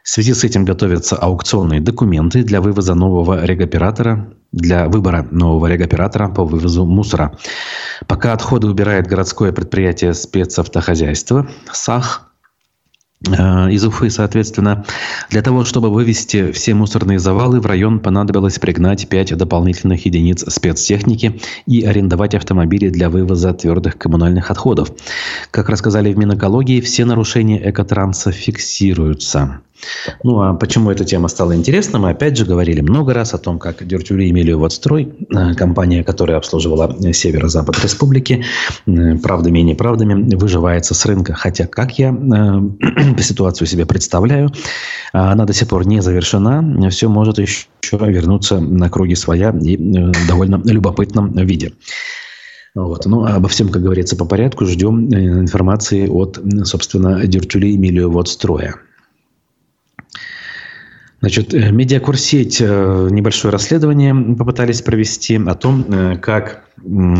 В 0.03 0.09
связи 0.09 0.35
с 0.35 0.45
этим 0.45 0.67
готовятся 0.67 1.17
аукционные 1.17 1.81
документы 1.81 2.43
для 2.43 2.61
вывоза 2.61 2.95
нового 2.95 3.45
регоператора, 3.45 4.35
для 4.55 4.89
выбора 4.89 5.27
нового 5.31 5.67
регоператора 5.67 6.29
по 6.29 6.45
вывозу 6.45 6.87
мусора. 6.87 7.37
Пока 8.07 8.33
отходы 8.33 8.69
убирает 8.69 9.07
городское 9.07 9.53
предприятие 9.53 10.15
спецавтохозяйства 10.15 11.49
САХ, 11.73 12.31
Э, 13.31 13.71
из 13.71 13.85
Уфы, 13.85 14.11
соответственно. 14.11 14.85
Для 15.31 15.43
того, 15.43 15.65
чтобы 15.65 15.91
вывести 15.91 16.53
все 16.53 16.75
мусорные 16.75 17.19
завалы, 17.19 17.61
в 17.61 17.67
район 17.67 18.01
понадобилось 18.01 18.59
пригнать 18.59 19.09
5 19.09 19.37
дополнительных 19.37 20.05
единиц 20.05 20.45
спецтехники 20.53 21.41
и 21.67 21.83
арендовать 21.83 22.35
автомобили 22.35 22.91
для 22.91 23.09
вывоза 23.09 23.55
твердых 23.55 23.97
коммунальных 23.97 24.51
отходов. 24.51 24.93
Как 25.51 25.69
рассказали 25.69 26.13
в 26.13 26.19
Минэкологии, 26.19 26.81
все 26.81 27.05
нарушения 27.05 27.71
экотранса 27.71 28.31
фиксируются. 28.31 29.61
Ну, 30.23 30.41
а 30.41 30.55
почему 30.55 30.91
эта 30.91 31.05
тема 31.05 31.29
стала 31.29 31.55
интересна? 31.55 31.99
Мы 31.99 32.11
опять 32.11 32.37
же 32.37 32.45
говорили 32.45 32.81
много 32.81 33.15
раз 33.15 33.35
о 33.35 33.39
том, 33.39 33.59
как 33.59 33.87
Дюртюли 33.87 34.53
Водстрой, 34.53 35.15
э, 35.31 35.55
компания, 35.55 36.05
которая 36.05 36.39
обслуживала 36.39 36.97
северо-запад 37.13 37.83
республики, 37.83 38.45
э, 38.87 39.17
правдами 39.17 39.61
и 39.61 39.63
неправдами, 39.63 40.35
выживается 40.35 40.95
с 40.95 41.07
рынка. 41.07 41.35
Хотя, 41.35 41.67
как 41.67 41.99
я 41.99 42.11
э, 42.11 43.19
ситуацию 43.23 43.67
себе 43.67 43.87
представляю, 43.87 44.53
она 45.13 45.45
до 45.45 45.53
сих 45.53 45.69
пор 45.69 45.87
не 45.87 46.01
завершена, 46.01 46.89
все 46.91 47.09
может 47.09 47.39
еще 47.39 47.67
вернуться 47.93 48.61
на 48.61 48.91
круги 48.91 49.15
своя 49.15 49.51
и 49.51 49.77
в 49.77 50.27
довольно 50.27 50.61
любопытном 50.65 51.35
виде. 51.47 51.73
Вот. 52.75 53.07
Ну, 53.07 53.25
обо 53.25 53.49
всем, 53.49 53.69
как 53.69 53.83
говорится, 53.83 54.17
по 54.17 54.25
порядку. 54.25 54.67
Ждем 54.67 55.07
информации 55.15 56.09
от, 56.09 56.41
собственно, 56.65 57.25
Дюртюли 57.27 57.77
Эмилио 57.77 58.11
Водстроя. 58.11 58.75
Значит, 61.25 61.55
э, 61.55 61.71
медиакурсеть 61.71 62.59
э, 62.61 63.09
небольшое 63.11 63.51
расследование 63.51 64.15
попытались 64.15 64.83
провести 64.83 65.39
о 65.39 65.55
том, 65.55 65.87
э, 65.89 66.19
как 66.19 66.65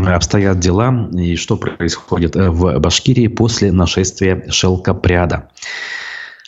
обстоят 0.05 0.59
дела 0.59 1.09
и 1.11 1.35
что 1.35 1.57
происходит 1.57 2.35
в 2.35 2.77
Башкирии 2.77 3.25
после 3.25 3.71
нашествия 3.71 4.45
шелкопряда. 4.51 5.49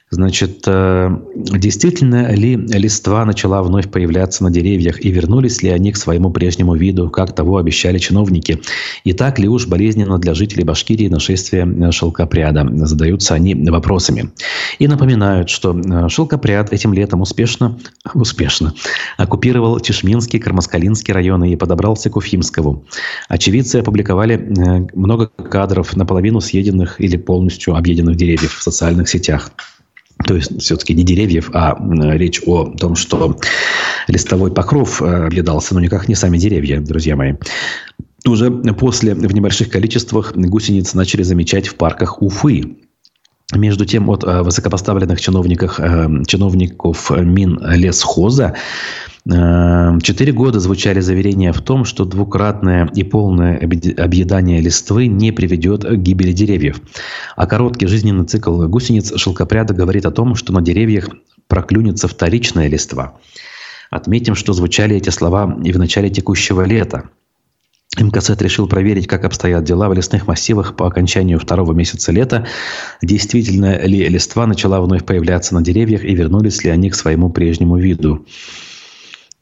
Значит, 0.09 0.63
э, 0.67 1.09
действительно 1.35 2.31
ли 2.33 2.55
листва 2.55 3.25
начала 3.25 3.61
вновь 3.61 3.91
появляться 3.91 4.41
на 4.41 4.49
деревьях 4.49 5.03
и 5.03 5.11
вернулись 5.11 5.61
ли 5.61 5.69
они 5.69 5.91
к 5.91 5.97
своему 5.97 6.31
прежнему 6.31 6.75
виду, 6.75 7.09
как 7.09 7.35
того 7.35 7.57
обещали 7.57 7.97
чиновники? 7.97 8.61
И 9.03 9.11
так 9.11 9.37
ли 9.37 9.49
уж 9.49 9.67
болезненно 9.67 10.17
для 10.17 10.33
жителей 10.33 10.63
Башкирии 10.63 11.09
нашествие 11.09 11.91
шелкопряда? 11.91 12.65
Задаются 12.85 13.33
они 13.33 13.53
вопросами. 13.69 14.31
И 14.79 14.87
напоминают, 14.87 15.49
что 15.49 15.77
э, 15.77 16.07
шелкопряд 16.07 16.71
этим 16.71 16.93
летом 16.93 17.19
успешно, 17.19 17.77
успешно 18.13 18.73
оккупировал 19.17 19.77
Тишминский, 19.81 20.39
Кармаскалинский 20.39 21.13
районы 21.13 21.51
и 21.51 21.57
подобрался 21.57 22.09
к 22.09 22.15
Уфимскому. 22.15 22.85
Очевидцы 23.27 23.75
опубликовали 23.75 24.35
э, 24.35 24.87
много 24.93 25.27
кадров 25.27 25.97
наполовину 25.97 26.39
съеденных 26.39 27.01
или 27.01 27.17
полностью 27.17 27.75
объеденных 27.75 28.15
деревьев 28.15 28.55
в 28.57 28.63
социальных 28.63 29.09
сетях. 29.09 29.51
То 30.25 30.35
есть 30.35 30.61
все-таки 30.61 30.93
не 30.93 31.03
деревьев, 31.03 31.49
а 31.53 31.77
речь 32.13 32.41
о 32.45 32.65
том, 32.65 32.95
что 32.95 33.37
листовой 34.07 34.51
покров 34.51 35.01
объедался, 35.01 35.73
но 35.73 35.79
никак 35.79 36.07
не 36.07 36.15
сами 36.15 36.37
деревья, 36.37 36.79
друзья 36.79 37.15
мои. 37.15 37.33
Уже 38.25 38.51
после 38.51 39.13
в 39.13 39.33
небольших 39.33 39.69
количествах 39.69 40.35
гусениц 40.35 40.93
начали 40.93 41.23
замечать 41.23 41.67
в 41.67 41.75
парках 41.75 42.21
Уфы. 42.21 42.77
Между 43.55 43.85
тем, 43.85 44.09
от 44.09 44.25
э, 44.25 44.41
высокопоставленных 44.41 45.21
чиновников, 45.21 45.79
э, 45.79 46.09
чиновников 46.27 47.09
Минлесхоза 47.11 48.43
Эм, 48.47 48.55
четыре 49.29 50.31
года 50.31 50.59
звучали 50.59 50.99
заверения 51.01 51.51
в 51.51 51.61
том, 51.61 51.85
что 51.85 52.05
двукратное 52.05 52.89
и 52.95 53.03
полное 53.03 53.57
объедание 53.57 54.61
листвы 54.61 55.07
не 55.07 55.31
приведет 55.31 55.83
к 55.83 55.95
гибели 55.95 56.31
деревьев. 56.31 56.81
А 57.35 57.45
короткий 57.45 57.87
жизненный 57.87 58.25
цикл 58.25 58.65
гусениц 58.67 59.17
шелкопряда 59.17 59.73
говорит 59.73 60.05
о 60.05 60.11
том, 60.11 60.35
что 60.35 60.53
на 60.53 60.61
деревьях 60.61 61.09
проклюнется 61.47 62.07
вторичная 62.07 62.67
листва. 62.67 63.17
Отметим, 63.89 64.35
что 64.35 64.53
звучали 64.53 64.95
эти 64.95 65.09
слова 65.09 65.57
и 65.63 65.71
в 65.71 65.77
начале 65.77 66.09
текущего 66.09 66.63
лета. 66.63 67.09
МКСЭТ 67.97 68.41
решил 68.41 68.67
проверить, 68.67 69.07
как 69.07 69.25
обстоят 69.25 69.63
дела 69.63 69.89
в 69.89 69.93
лесных 69.93 70.27
массивах 70.27 70.75
по 70.75 70.87
окончанию 70.87 71.39
второго 71.39 71.73
месяца 71.73 72.11
лета, 72.11 72.45
действительно 73.01 73.79
ли 73.85 74.07
листва 74.07 74.45
начала 74.45 74.79
вновь 74.81 75.03
появляться 75.03 75.55
на 75.55 75.61
деревьях 75.63 76.03
и 76.03 76.13
вернулись 76.13 76.63
ли 76.63 76.69
они 76.69 76.89
к 76.89 76.95
своему 76.95 77.29
прежнему 77.29 77.77
виду. 77.77 78.25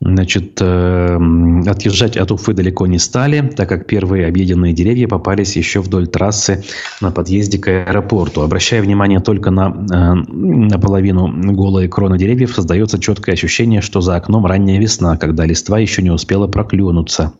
Значит, 0.05 0.59
эм, 0.61 1.67
отъезжать 1.67 2.15
от 2.15 2.31
Уфы 2.31 2.53
далеко 2.53 2.85
не 2.85 2.99
стали, 2.99 3.41
так 3.41 3.67
как 3.67 3.87
первые 3.87 4.27
объеденные 4.27 4.71
деревья 4.71 5.07
попались 5.07 5.55
еще 5.55 5.81
вдоль 5.81 6.05
трассы 6.05 6.63
на 7.01 7.09
подъезде 7.09 7.57
к 7.57 7.67
аэропорту. 7.67 8.41
Обращая 8.41 8.83
внимание 8.83 9.19
только 9.19 9.49
на 9.49 9.69
э, 9.69 10.13
наполовину 10.31 11.53
голые 11.53 11.89
кроны 11.89 12.19
деревьев, 12.19 12.53
создается 12.53 12.99
четкое 12.99 13.33
ощущение, 13.33 13.81
что 13.81 13.99
за 14.01 14.15
окном 14.15 14.45
ранняя 14.45 14.79
весна, 14.79 15.17
когда 15.17 15.43
листва 15.43 15.79
еще 15.79 16.03
не 16.03 16.11
успела 16.11 16.45
проклюнуться. 16.45 17.33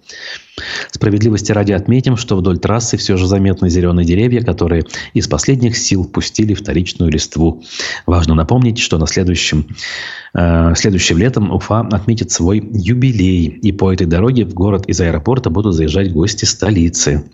Справедливости 0.92 1.52
ради 1.52 1.74
отметим, 1.74 2.16
что 2.16 2.38
вдоль 2.38 2.58
трассы 2.58 2.98
все 2.98 3.18
же 3.18 3.28
заметны 3.28 3.70
зеленые 3.70 4.06
деревья, 4.06 4.42
которые 4.42 4.86
из 5.14 5.28
последних 5.28 5.78
сил 5.78 6.06
пустили 6.06 6.54
вторичную 6.54 7.12
листву. 7.12 7.64
Важно 8.06 8.36
напомнить, 8.36 8.80
что 8.80 8.98
на 8.98 9.08
следующем, 9.08 9.68
э, 10.34 10.74
следующим 10.76 11.18
летом 11.18 11.52
Уфа 11.52 11.82
отметит 11.82 12.32
свой 12.32 12.60
юбилей, 12.72 13.48
и 13.48 13.72
по 13.72 13.92
этой 13.92 14.08
дороге 14.08 14.46
в 14.46 14.54
город 14.54 14.86
из 14.88 15.02
аэропорта 15.02 15.50
будут 15.50 15.76
заезжать 15.76 16.14
гости 16.14 16.46
столицы. 16.46 17.26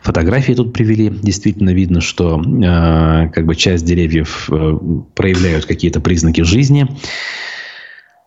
Фотографии 0.00 0.54
тут 0.54 0.72
привели. 0.72 1.08
Действительно 1.08 1.70
видно, 1.70 2.00
что 2.00 2.40
э, 2.40 3.28
как 3.28 3.46
бы 3.46 3.54
часть 3.54 3.84
деревьев 3.84 4.48
э, 4.50 4.78
проявляют 5.14 5.66
какие-то 5.66 6.00
признаки 6.00 6.40
жизни. 6.40 6.88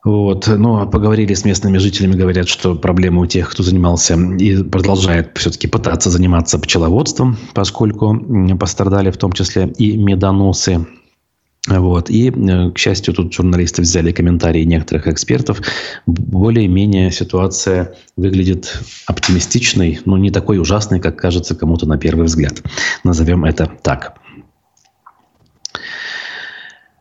Вот. 0.06 0.48
Но 0.48 0.86
поговорили 0.88 1.34
с 1.34 1.44
местными 1.44 1.80
жителями, 1.80 2.14
говорят, 2.14 2.48
что 2.48 2.76
проблемы 2.76 3.24
у 3.24 3.26
тех, 3.26 3.50
кто 3.50 3.64
занимался 3.64 4.14
и 4.14 4.62
продолжает 4.62 5.32
все-таки 5.36 5.68
пытаться 5.68 6.12
заниматься 6.12 6.60
пчеловодством, 6.60 7.38
поскольку 7.54 8.16
пострадали 8.58 9.10
в 9.10 9.18
том 9.18 9.34
числе 9.34 9.68
и 9.68 9.98
медоносы. 9.98 10.86
Вот. 11.68 12.12
И, 12.12 12.30
э, 12.30 12.72
к 12.72 12.78
счастью, 12.78 13.16
тут 13.16 13.34
журналисты 13.34 13.82
взяли 13.82 14.12
комментарии 14.12 14.64
некоторых 14.64 15.08
экспертов. 15.08 15.62
Более-менее 16.06 17.10
ситуация 17.10 17.96
выглядит 18.16 18.80
оптимистичной, 19.08 20.02
но 20.06 20.20
не 20.20 20.30
такой 20.30 20.60
ужасной, 20.60 21.00
как 21.00 21.16
кажется 21.18 21.56
кому-то 21.56 21.88
на 21.88 21.98
первый 21.98 22.28
взгляд. 22.28 22.62
Назовем 23.04 23.46
это 23.46 23.72
так. 23.82 24.20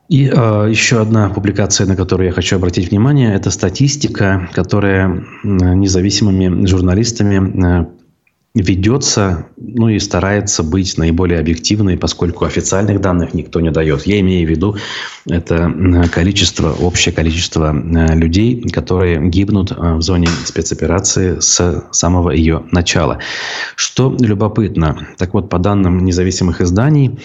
И 0.09 0.29
э, 0.29 0.67
еще 0.69 1.01
одна 1.01 1.31
публикация, 1.31 1.87
на 1.87 1.97
которую 1.97 2.27
я 2.27 2.33
хочу 2.33 2.57
обратить 2.57 2.91
внимание, 2.91 3.35
это 3.35 3.51
статистика, 3.51 4.51
которая 4.53 5.25
независимыми 5.43 6.67
журналистами 6.67 7.83
э, 7.83 7.87
ведется, 8.55 9.47
ну 9.57 9.89
и 9.89 9.99
старается 9.99 10.63
быть 10.63 10.97
наиболее 10.97 11.41
объективной, 11.41 11.97
поскольку 11.97 12.45
официальных 12.45 13.01
данных 13.01 13.35
никто 13.35 13.61
не 13.61 13.71
дает. 13.71 14.07
Я 14.07 14.21
имею 14.21 14.47
в 14.47 14.51
виду 14.51 14.77
это 15.29 16.09
количество, 16.13 16.73
общее 16.73 17.13
количество 17.13 17.75
э, 17.75 18.15
людей, 18.15 18.63
которые 18.69 19.29
гибнут 19.29 19.73
э, 19.73 19.95
в 19.95 20.03
зоне 20.03 20.29
спецоперации 20.45 21.41
с 21.41 21.89
самого 21.91 22.31
ее 22.31 22.65
начала. 22.71 23.19
Что 23.75 24.15
любопытно, 24.21 25.09
так 25.17 25.35
вот, 25.35 25.49
по 25.49 25.59
данным 25.59 26.05
независимых 26.05 26.61
изданий, 26.61 27.19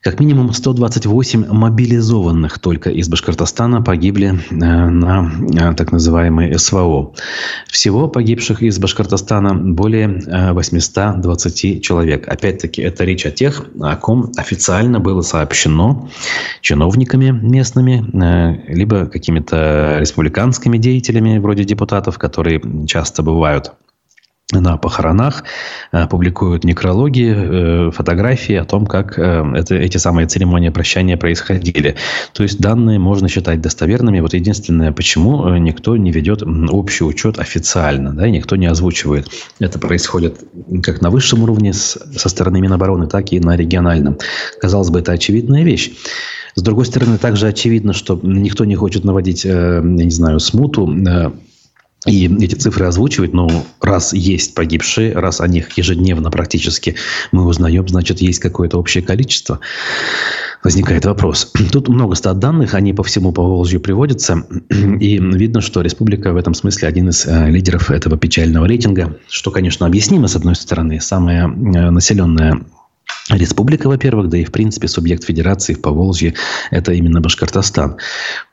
как 0.00 0.20
минимум 0.20 0.52
128 0.52 1.46
мобилизованных 1.52 2.60
только 2.60 2.90
из 2.90 3.08
Башкортостана 3.08 3.82
погибли 3.82 4.28
э, 4.28 4.54
на 4.54 5.28
э, 5.52 5.74
так 5.74 5.90
называемой 5.90 6.56
СВО. 6.56 7.14
Всего 7.66 8.06
погибших 8.06 8.62
из 8.62 8.78
Башкортостана 8.78 9.54
более 9.54 10.52
820 10.52 11.64
э, 11.64 11.80
человек. 11.80 12.28
Опять-таки, 12.28 12.80
это 12.80 13.02
речь 13.04 13.26
о 13.26 13.32
тех, 13.32 13.66
о 13.80 13.96
ком 13.96 14.30
официально 14.36 15.00
было 15.00 15.22
сообщено 15.22 16.08
чиновниками 16.60 17.30
местными, 17.30 18.04
либо 18.68 19.06
какими-то 19.06 19.96
республиканскими 19.98 20.78
деятелями, 20.78 21.38
вроде 21.38 21.64
депутатов, 21.64 22.18
которые 22.18 22.62
часто 22.86 23.24
бывают 23.24 23.72
на 24.52 24.78
похоронах, 24.78 25.44
э, 25.92 26.06
публикуют 26.06 26.64
некрологи, 26.64 27.34
э, 27.36 27.90
фотографии 27.90 28.54
о 28.54 28.64
том, 28.64 28.86
как 28.86 29.18
э, 29.18 29.44
это, 29.54 29.74
эти 29.74 29.98
самые 29.98 30.26
церемонии 30.26 30.70
прощания 30.70 31.18
происходили. 31.18 31.96
То 32.32 32.42
есть 32.44 32.58
данные 32.58 32.98
можно 32.98 33.28
считать 33.28 33.60
достоверными. 33.60 34.20
Вот 34.20 34.32
единственное, 34.32 34.90
почему 34.90 35.54
никто 35.58 35.98
не 35.98 36.10
ведет 36.10 36.42
общий 36.42 37.04
учет 37.04 37.38
официально, 37.38 38.14
да, 38.14 38.30
никто 38.30 38.56
не 38.56 38.66
озвучивает. 38.66 39.28
Это 39.60 39.78
происходит 39.78 40.40
как 40.82 41.02
на 41.02 41.10
высшем 41.10 41.42
уровне 41.42 41.74
со 41.74 42.28
стороны 42.28 42.60
Минобороны, 42.60 43.06
так 43.06 43.32
и 43.32 43.40
на 43.40 43.54
региональном. 43.54 44.16
Казалось 44.60 44.88
бы, 44.88 45.00
это 45.00 45.12
очевидная 45.12 45.62
вещь. 45.62 45.92
С 46.54 46.62
другой 46.62 46.86
стороны, 46.86 47.18
также 47.18 47.48
очевидно, 47.48 47.92
что 47.92 48.18
никто 48.22 48.64
не 48.64 48.76
хочет 48.76 49.04
наводить, 49.04 49.44
я 49.44 49.80
не 49.82 50.10
знаю, 50.10 50.40
смуту 50.40 50.86
и 52.06 52.32
эти 52.42 52.54
цифры 52.54 52.86
озвучивать, 52.86 53.32
но 53.32 53.48
раз 53.80 54.12
есть 54.12 54.54
погибшие, 54.54 55.14
раз 55.14 55.40
о 55.40 55.48
них 55.48 55.76
ежедневно 55.76 56.30
практически 56.30 56.94
мы 57.32 57.44
узнаем, 57.44 57.88
значит, 57.88 58.20
есть 58.20 58.38
какое-то 58.38 58.78
общее 58.78 59.02
количество. 59.02 59.58
Возникает 60.62 61.04
вопрос. 61.06 61.52
Тут 61.72 61.88
много 61.88 62.14
стат 62.14 62.38
данных, 62.38 62.74
они 62.74 62.92
по 62.92 63.02
всему 63.02 63.32
Поволжью 63.32 63.80
приводятся, 63.80 64.44
и 64.70 65.18
видно, 65.18 65.60
что 65.60 65.80
республика 65.80 66.32
в 66.32 66.36
этом 66.36 66.54
смысле 66.54 66.88
один 66.88 67.08
из 67.08 67.26
э, 67.26 67.50
лидеров 67.50 67.90
этого 67.90 68.16
печального 68.16 68.66
рейтинга, 68.66 69.16
что, 69.28 69.50
конечно, 69.50 69.84
объяснимо, 69.84 70.28
с 70.28 70.36
одной 70.36 70.54
стороны, 70.54 71.00
самая 71.00 71.46
э, 71.46 71.90
населенная 71.90 72.60
Республика, 73.30 73.88
во-первых, 73.88 74.28
да 74.28 74.38
и, 74.38 74.44
в 74.44 74.52
принципе, 74.52 74.88
субъект 74.88 75.24
федерации 75.24 75.74
в 75.74 75.82
Поволжье– 75.82 76.34
это 76.70 76.92
именно 76.92 77.20
Башкортостан. 77.20 77.98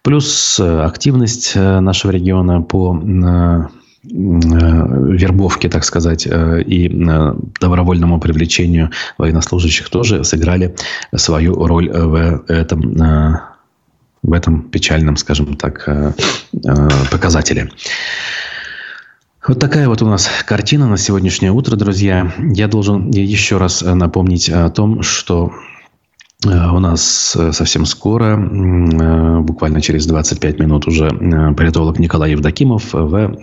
Плюс 0.01 0.59
э, 0.59 0.81
активность 0.81 1.53
э, 1.55 1.79
нашего 1.79 2.11
региона 2.11 2.61
по 2.61 2.97
э, 2.97 3.67
вербовке, 4.03 5.67
так 5.67 5.83
сказать, 5.83 6.27
и 6.27 6.89
добровольному 7.59 8.19
привлечению 8.19 8.91
военнослужащих 9.17 9.89
тоже 9.89 10.23
сыграли 10.23 10.75
свою 11.15 11.55
роль 11.65 11.89
в 11.89 12.43
этом, 12.47 13.41
в 14.21 14.31
этом 14.31 14.61
печальном, 14.69 15.17
скажем 15.17 15.55
так, 15.55 15.89
показателе. 17.09 17.71
Вот 19.47 19.59
такая 19.59 19.87
вот 19.87 20.01
у 20.01 20.07
нас 20.07 20.27
картина 20.45 20.87
на 20.87 20.97
сегодняшнее 20.97 21.51
утро, 21.51 21.75
друзья. 21.75 22.33
Я 22.39 22.67
должен 22.67 23.11
еще 23.11 23.57
раз 23.57 23.81
напомнить 23.81 24.49
о 24.49 24.69
том, 24.69 25.03
что 25.03 25.51
Э, 26.45 26.69
у 26.69 26.79
нас 26.79 27.35
э, 27.35 27.51
совсем 27.53 27.85
скоро, 27.85 28.37
э, 28.37 29.39
буквально 29.39 29.81
через 29.81 30.05
25 30.05 30.59
минут 30.59 30.87
уже 30.87 31.09
политолог 31.55 31.97
Николай 31.99 32.31
Евдокимов 32.31 32.93
в 32.93 33.37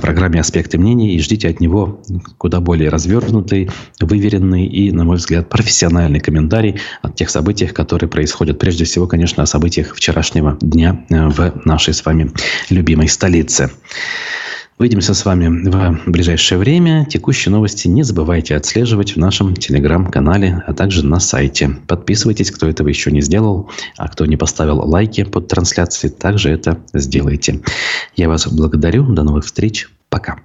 программе 0.00 0.40
«Аспекты 0.40 0.78
мнений». 0.78 1.14
И 1.14 1.20
ждите 1.20 1.48
от 1.48 1.60
него 1.60 2.00
куда 2.38 2.60
более 2.60 2.88
развернутый, 2.88 3.70
выверенный 4.00 4.66
и, 4.66 4.90
на 4.92 5.04
мой 5.04 5.16
взгляд, 5.16 5.48
профессиональный 5.48 6.20
комментарий 6.20 6.76
о 7.02 7.10
тех 7.10 7.30
событиях, 7.30 7.72
которые 7.74 8.08
происходят. 8.08 8.58
Прежде 8.58 8.84
всего, 8.84 9.06
конечно, 9.06 9.42
о 9.42 9.46
событиях 9.46 9.94
вчерашнего 9.94 10.56
дня 10.60 11.04
в 11.08 11.52
нашей 11.64 11.94
с 11.94 12.04
вами 12.04 12.30
любимой 12.70 13.08
столице. 13.08 13.70
Увидимся 14.78 15.14
с 15.14 15.24
вами 15.24 15.48
в 16.04 16.10
ближайшее 16.10 16.58
время. 16.58 17.06
Текущие 17.06 17.50
новости 17.50 17.88
не 17.88 18.02
забывайте 18.02 18.54
отслеживать 18.54 19.14
в 19.14 19.16
нашем 19.16 19.56
телеграм-канале, 19.56 20.62
а 20.66 20.74
также 20.74 21.02
на 21.04 21.18
сайте. 21.18 21.70
Подписывайтесь, 21.88 22.50
кто 22.50 22.68
этого 22.68 22.88
еще 22.88 23.10
не 23.10 23.22
сделал, 23.22 23.70
а 23.96 24.08
кто 24.08 24.26
не 24.26 24.36
поставил 24.36 24.80
лайки 24.80 25.24
под 25.24 25.48
трансляцией, 25.48 26.12
также 26.12 26.50
это 26.50 26.78
сделайте. 26.92 27.62
Я 28.16 28.28
вас 28.28 28.46
благодарю. 28.48 29.06
До 29.14 29.22
новых 29.22 29.46
встреч. 29.46 29.88
Пока. 30.10 30.36